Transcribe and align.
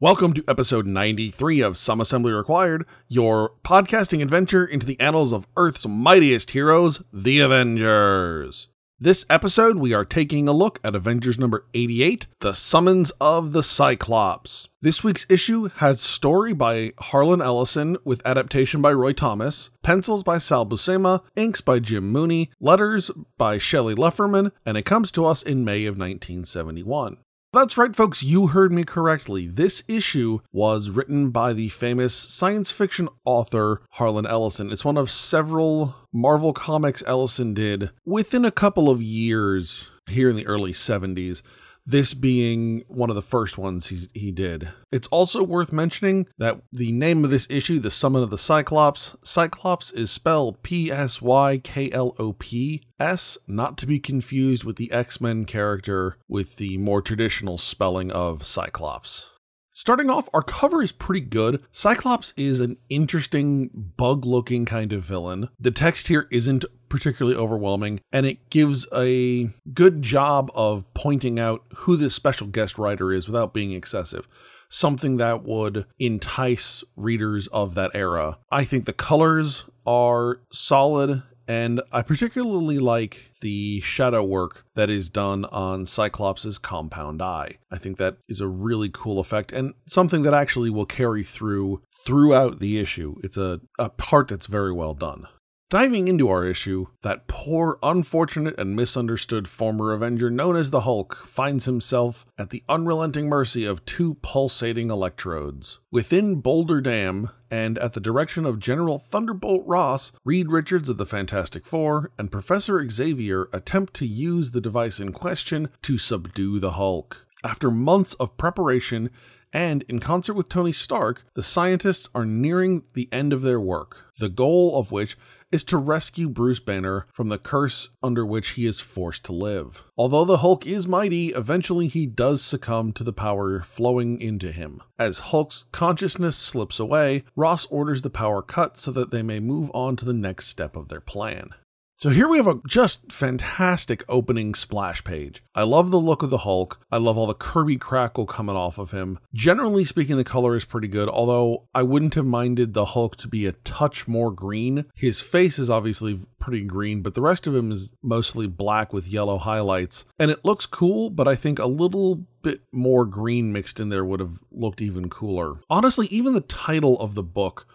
Welcome 0.00 0.32
to 0.34 0.44
episode 0.46 0.86
93 0.86 1.60
of 1.60 1.76
Some 1.76 2.00
Assembly 2.00 2.30
Required, 2.30 2.86
your 3.08 3.54
podcasting 3.64 4.22
adventure 4.22 4.64
into 4.64 4.86
the 4.86 5.00
annals 5.00 5.32
of 5.32 5.48
Earth's 5.56 5.88
mightiest 5.88 6.52
heroes, 6.52 7.02
the 7.12 7.40
Avengers. 7.40 8.68
This 9.00 9.26
episode, 9.28 9.78
we 9.78 9.92
are 9.92 10.04
taking 10.04 10.46
a 10.46 10.52
look 10.52 10.78
at 10.84 10.94
Avengers 10.94 11.36
number 11.36 11.66
88, 11.74 12.28
The 12.38 12.52
Summons 12.52 13.10
of 13.20 13.50
the 13.50 13.62
Psyklops. 13.62 14.68
This 14.80 15.02
week's 15.02 15.26
issue 15.28 15.68
has 15.78 16.00
story 16.00 16.52
by 16.52 16.92
Harlan 16.98 17.42
Ellison 17.42 17.96
with 18.04 18.24
adaptation 18.24 18.80
by 18.80 18.92
Roy 18.92 19.12
Thomas, 19.12 19.70
pencils 19.82 20.22
by 20.22 20.38
Sal 20.38 20.64
Buscema, 20.64 21.24
inks 21.34 21.60
by 21.60 21.80
Jim 21.80 22.12
Mooney, 22.12 22.52
letters 22.60 23.10
by 23.36 23.58
Shelly 23.58 23.96
Leferman, 23.96 24.52
and 24.64 24.76
it 24.76 24.86
comes 24.86 25.10
to 25.10 25.24
us 25.24 25.42
in 25.42 25.64
May 25.64 25.86
of 25.86 25.98
1971. 25.98 27.16
That's 27.50 27.78
right, 27.78 27.96
folks, 27.96 28.22
you 28.22 28.48
heard 28.48 28.72
me 28.72 28.84
correctly. 28.84 29.46
This 29.46 29.82
issue 29.88 30.40
was 30.52 30.90
written 30.90 31.30
by 31.30 31.54
the 31.54 31.70
famous 31.70 32.12
science 32.12 32.70
fiction 32.70 33.08
author 33.24 33.80
Harlan 33.92 34.26
Ellison. 34.26 34.70
It's 34.70 34.84
one 34.84 34.98
of 34.98 35.10
several 35.10 35.94
Marvel 36.12 36.52
comics 36.52 37.02
Ellison 37.06 37.54
did 37.54 37.88
within 38.04 38.44
a 38.44 38.50
couple 38.50 38.90
of 38.90 39.00
years 39.00 39.88
here 40.10 40.28
in 40.28 40.36
the 40.36 40.46
early 40.46 40.72
70s 40.72 41.40
this 41.88 42.12
being 42.12 42.84
one 42.86 43.08
of 43.08 43.16
the 43.16 43.22
first 43.22 43.56
ones 43.56 43.88
he, 43.88 44.06
he 44.12 44.30
did. 44.30 44.68
It's 44.92 45.08
also 45.08 45.42
worth 45.42 45.72
mentioning 45.72 46.26
that 46.36 46.60
the 46.70 46.92
name 46.92 47.24
of 47.24 47.30
this 47.30 47.46
issue, 47.48 47.78
The 47.78 47.90
Summon 47.90 48.22
of 48.22 48.28
the 48.28 48.36
Psyklops, 48.36 49.18
Psyklops 49.20 49.92
is 49.94 50.10
spelled 50.10 50.62
P 50.62 50.92
S 50.92 51.22
Y 51.22 51.58
K 51.64 51.90
L 51.90 52.14
O 52.18 52.34
P 52.34 52.82
S, 53.00 53.38
not 53.48 53.78
to 53.78 53.86
be 53.86 53.98
confused 53.98 54.64
with 54.64 54.76
the 54.76 54.92
X 54.92 55.18
Men 55.20 55.46
character 55.46 56.18
with 56.28 56.56
the 56.56 56.76
more 56.76 57.00
traditional 57.00 57.56
spelling 57.56 58.12
of 58.12 58.44
Cyclops. 58.44 59.30
Starting 59.78 60.10
off, 60.10 60.28
our 60.34 60.42
cover 60.42 60.82
is 60.82 60.90
pretty 60.90 61.20
good. 61.20 61.62
Psyklops 61.70 62.32
is 62.36 62.58
an 62.58 62.76
interesting, 62.88 63.70
bug 63.96 64.26
looking 64.26 64.64
kind 64.64 64.92
of 64.92 65.04
villain. 65.04 65.50
The 65.60 65.70
text 65.70 66.08
here 66.08 66.26
isn't 66.32 66.64
particularly 66.88 67.38
overwhelming, 67.38 68.00
and 68.12 68.26
it 68.26 68.50
gives 68.50 68.88
a 68.92 69.50
good 69.72 70.02
job 70.02 70.50
of 70.56 70.82
pointing 70.94 71.38
out 71.38 71.62
who 71.76 71.94
this 71.94 72.12
special 72.12 72.48
guest 72.48 72.76
writer 72.76 73.12
is 73.12 73.28
without 73.28 73.54
being 73.54 73.70
excessive. 73.70 74.26
Something 74.68 75.18
that 75.18 75.44
would 75.44 75.86
entice 76.00 76.82
readers 76.96 77.46
of 77.46 77.76
that 77.76 77.92
era. 77.94 78.40
I 78.50 78.64
think 78.64 78.84
the 78.84 78.92
colors 78.92 79.64
are 79.86 80.40
solid 80.50 81.22
and 81.48 81.80
I 81.90 82.02
particularly 82.02 82.78
like 82.78 83.30
the 83.40 83.80
shadow 83.80 84.22
work 84.22 84.66
that 84.74 84.90
is 84.90 85.08
done 85.08 85.46
on 85.46 85.84
Psyklops' 85.84 86.60
compound 86.60 87.22
eye. 87.22 87.56
I 87.70 87.78
think 87.78 87.96
that 87.96 88.18
is 88.28 88.42
a 88.42 88.46
really 88.46 88.90
cool 88.92 89.18
effect 89.18 89.50
and 89.50 89.72
something 89.86 90.22
that 90.22 90.34
actually 90.34 90.68
will 90.68 90.86
carry 90.86 91.24
through 91.24 91.82
throughout 92.04 92.58
the 92.58 92.78
issue. 92.78 93.16
It's 93.24 93.38
a, 93.38 93.60
a 93.78 93.88
part 93.88 94.28
that's 94.28 94.46
very 94.46 94.72
well 94.72 94.92
done. 94.92 95.26
Diving 95.70 96.08
into 96.08 96.30
our 96.30 96.46
issue, 96.46 96.86
that 97.02 97.26
poor, 97.26 97.78
unfortunate, 97.82 98.58
and 98.58 98.74
misunderstood 98.74 99.46
former 99.46 99.92
Avenger 99.92 100.30
known 100.30 100.56
as 100.56 100.70
the 100.70 100.80
Hulk 100.80 101.14
finds 101.26 101.66
himself 101.66 102.24
at 102.38 102.48
the 102.48 102.64
unrelenting 102.70 103.28
mercy 103.28 103.66
of 103.66 103.84
two 103.84 104.14
pulsating 104.22 104.90
electrodes. 104.90 105.78
Within 105.90 106.40
Boulder 106.40 106.80
Dam, 106.80 107.28
and 107.50 107.78
at 107.78 107.92
the 107.92 108.00
direction 108.00 108.44
of 108.44 108.58
General 108.58 108.98
Thunderbolt 108.98 109.64
Ross, 109.66 110.12
Reed 110.24 110.50
Richards 110.50 110.88
of 110.88 110.96
the 110.96 111.06
Fantastic 111.06 111.66
Four 111.66 112.10
and 112.18 112.30
Professor 112.30 112.86
Xavier 112.88 113.48
attempt 113.52 113.94
to 113.94 114.06
use 114.06 114.50
the 114.50 114.60
device 114.60 115.00
in 115.00 115.12
question 115.12 115.68
to 115.82 115.98
subdue 115.98 116.58
the 116.58 116.72
Hulk. 116.72 117.26
After 117.44 117.70
months 117.70 118.14
of 118.14 118.36
preparation, 118.36 119.10
and 119.52 119.82
in 119.88 119.98
concert 119.98 120.34
with 120.34 120.48
Tony 120.48 120.72
Stark, 120.72 121.24
the 121.34 121.42
scientists 121.42 122.08
are 122.14 122.26
nearing 122.26 122.82
the 122.92 123.08
end 123.10 123.32
of 123.32 123.42
their 123.42 123.60
work, 123.60 124.04
the 124.18 124.28
goal 124.28 124.78
of 124.78 124.92
which 124.92 125.16
is 125.50 125.64
to 125.64 125.76
rescue 125.76 126.28
Bruce 126.28 126.60
Banner 126.60 127.06
from 127.12 127.28
the 127.28 127.38
curse 127.38 127.88
under 128.02 128.24
which 128.24 128.50
he 128.50 128.66
is 128.66 128.80
forced 128.80 129.24
to 129.24 129.32
live. 129.32 129.84
Although 129.96 130.24
the 130.24 130.38
Hulk 130.38 130.66
is 130.66 130.86
mighty, 130.86 131.28
eventually 131.28 131.88
he 131.88 132.06
does 132.06 132.42
succumb 132.42 132.92
to 132.92 133.04
the 133.04 133.12
power 133.12 133.60
flowing 133.62 134.20
into 134.20 134.52
him. 134.52 134.82
As 134.98 135.18
Hulk's 135.18 135.64
consciousness 135.72 136.36
slips 136.36 136.78
away, 136.78 137.24
Ross 137.36 137.66
orders 137.66 138.02
the 138.02 138.10
power 138.10 138.42
cut 138.42 138.78
so 138.78 138.90
that 138.92 139.10
they 139.10 139.22
may 139.22 139.40
move 139.40 139.70
on 139.74 139.96
to 139.96 140.04
the 140.04 140.12
next 140.12 140.48
step 140.48 140.76
of 140.76 140.88
their 140.88 141.00
plan. 141.00 141.54
So 141.98 142.10
here 142.10 142.28
we 142.28 142.36
have 142.36 142.46
a 142.46 142.60
just 142.64 143.10
fantastic 143.10 144.04
opening 144.08 144.54
splash 144.54 145.02
page. 145.02 145.42
I 145.52 145.64
love 145.64 145.90
the 145.90 145.98
look 145.98 146.22
of 146.22 146.30
the 146.30 146.38
Hulk. 146.38 146.80
I 146.92 146.96
love 146.98 147.18
all 147.18 147.26
the 147.26 147.34
Kirby 147.34 147.76
crackle 147.76 148.24
coming 148.24 148.54
off 148.54 148.78
of 148.78 148.92
him. 148.92 149.18
Generally 149.34 149.86
speaking, 149.86 150.16
the 150.16 150.22
color 150.22 150.54
is 150.54 150.64
pretty 150.64 150.86
good, 150.86 151.08
although 151.08 151.64
I 151.74 151.82
wouldn't 151.82 152.14
have 152.14 152.24
minded 152.24 152.72
the 152.72 152.84
Hulk 152.84 153.16
to 153.16 153.26
be 153.26 153.46
a 153.46 153.52
touch 153.64 154.06
more 154.06 154.30
green. 154.30 154.84
His 154.94 155.20
face 155.20 155.58
is 155.58 155.68
obviously 155.68 156.20
pretty 156.38 156.62
green, 156.62 157.02
but 157.02 157.14
the 157.14 157.20
rest 157.20 157.48
of 157.48 157.56
him 157.56 157.72
is 157.72 157.90
mostly 158.00 158.46
black 158.46 158.92
with 158.92 159.08
yellow 159.08 159.36
highlights. 159.36 160.04
And 160.20 160.30
it 160.30 160.44
looks 160.44 160.66
cool, 160.66 161.10
but 161.10 161.26
I 161.26 161.34
think 161.34 161.58
a 161.58 161.66
little 161.66 162.24
bit 162.42 162.60
more 162.72 163.06
green 163.06 163.52
mixed 163.52 163.80
in 163.80 163.88
there 163.88 164.04
would 164.04 164.20
have 164.20 164.38
looked 164.52 164.80
even 164.80 165.10
cooler. 165.10 165.56
Honestly, 165.68 166.06
even 166.12 166.34
the 166.34 166.42
title 166.42 166.96
of 167.00 167.16
the 167.16 167.24
book 167.24 167.66